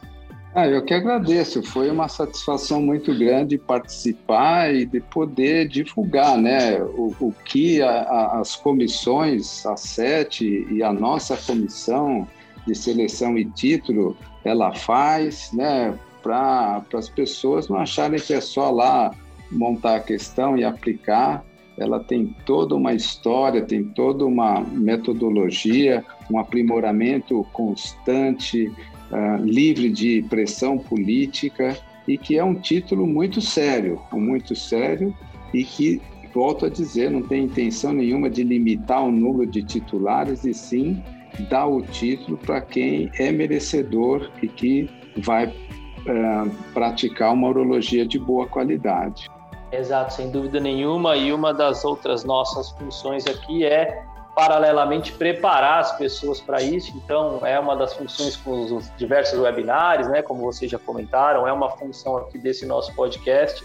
[0.57, 1.65] Ah, eu que agradeço.
[1.65, 7.91] Foi uma satisfação muito grande participar e de poder divulgar né, o, o que a,
[7.91, 12.29] a, as comissões, a sete e a nossa comissão
[12.65, 18.71] de seleção e título, ela faz né, para as pessoas não acharem que é só
[18.71, 19.11] lá
[19.51, 21.45] montar a questão e aplicar,
[21.77, 28.73] ela tem toda uma história, tem toda uma metodologia, um aprimoramento constante,
[29.11, 31.77] uh, livre de pressão política
[32.07, 35.15] e que é um título muito sério, muito sério
[35.53, 36.01] e que,
[36.35, 41.03] volto a dizer, não tem intenção nenhuma de limitar o número de titulares e sim
[41.49, 44.89] dar o título para quem é merecedor e que
[45.19, 49.29] vai uh, praticar uma urologia de boa qualidade.
[49.73, 51.17] Exato, sem dúvida nenhuma.
[51.17, 56.93] E uma das outras nossas funções aqui é, paralelamente, preparar as pessoas para isso.
[56.97, 60.22] Então, é uma das funções com os diversos webinários, né?
[60.22, 63.64] Como vocês já comentaram, é uma função aqui desse nosso podcast,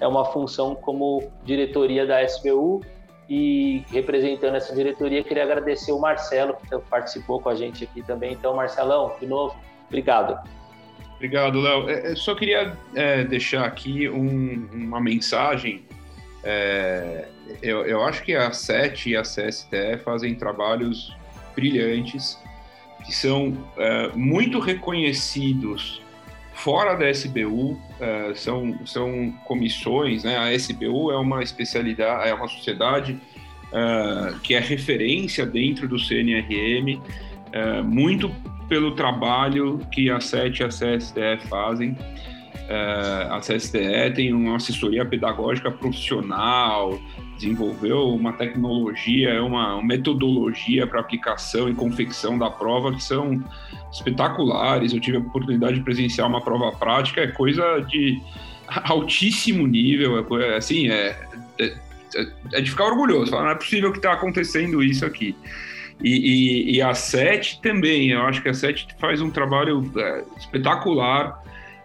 [0.00, 2.82] é uma função como diretoria da SBU.
[3.30, 8.32] E representando essa diretoria, queria agradecer o Marcelo, que participou com a gente aqui também.
[8.32, 9.54] Então, Marcelão, de novo,
[9.86, 10.38] obrigado.
[11.18, 11.90] Obrigado, Léo.
[11.90, 15.84] É, é, só queria é, deixar aqui um, uma mensagem.
[16.50, 17.28] É,
[17.60, 21.14] eu, eu, acho que a SET e a CSTE fazem trabalhos
[21.54, 22.38] brilhantes,
[23.04, 26.00] que são é, muito reconhecidos
[26.54, 30.38] fora da SBU, é, são, são comissões, né?
[30.38, 33.20] A SBU é uma especialidade, é uma sociedade
[34.42, 37.02] que é referência dentro do CNRM,
[37.84, 38.34] muito
[38.66, 41.94] pelo trabalho que a SET e a CSTE fazem.
[42.68, 47.00] É, a CSTE tem uma assessoria pedagógica profissional,
[47.36, 53.42] desenvolveu uma tecnologia, uma metodologia para aplicação e confecção da prova que são
[53.90, 54.92] espetaculares.
[54.92, 58.20] Eu tive a oportunidade de presenciar uma prova prática, é coisa de
[58.84, 61.18] altíssimo nível, é, assim, é,
[61.58, 61.76] é,
[62.52, 65.34] é de ficar orgulhoso, não é possível que está acontecendo isso aqui.
[66.04, 70.24] E, e, e, a SET também, eu acho que a SET faz um trabalho é,
[70.38, 71.42] espetacular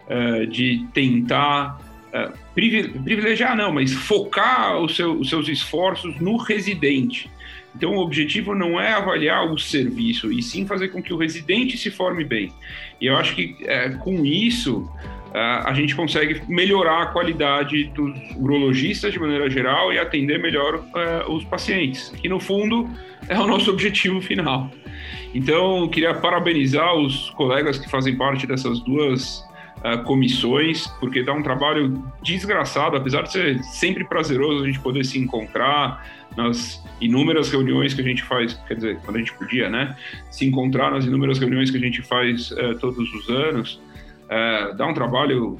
[0.08, 1.80] é, de tentar
[2.12, 7.30] é, privilegiar, não, mas focar seu, os seus esforços no residente.
[7.76, 11.76] Então, o objetivo não é avaliar o serviço, e sim fazer com que o residente
[11.76, 12.52] se forme bem.
[13.00, 14.88] E eu acho que é, com isso
[15.34, 20.84] a gente consegue melhorar a qualidade dos urologistas de maneira geral e atender melhor
[21.28, 22.88] os pacientes, que no fundo
[23.28, 24.70] é o nosso objetivo final.
[25.34, 29.44] Então, queria parabenizar os colegas que fazem parte dessas duas
[29.84, 35.04] uh, comissões, porque dá um trabalho desgraçado, apesar de ser sempre prazeroso a gente poder
[35.04, 36.06] se encontrar
[36.36, 39.96] nas inúmeras reuniões que a gente faz, quer dizer, quando a gente podia, né?
[40.30, 43.80] Se encontrar nas inúmeras reuniões que a gente faz uh, todos os anos,
[44.24, 45.58] uh, dá um trabalho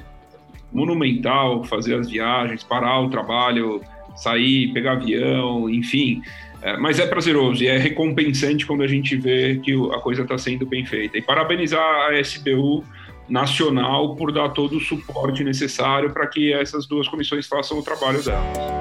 [0.73, 3.81] monumental fazer as viagens, parar o trabalho,
[4.15, 6.21] sair, pegar avião, enfim.
[6.61, 10.37] É, mas é prazeroso e é recompensante quando a gente vê que a coisa está
[10.37, 11.17] sendo bem feita.
[11.17, 12.83] E parabenizar a SBU
[13.27, 18.23] nacional por dar todo o suporte necessário para que essas duas comissões façam o trabalho
[18.23, 18.75] delas.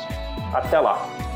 [0.53, 1.26] Até lá!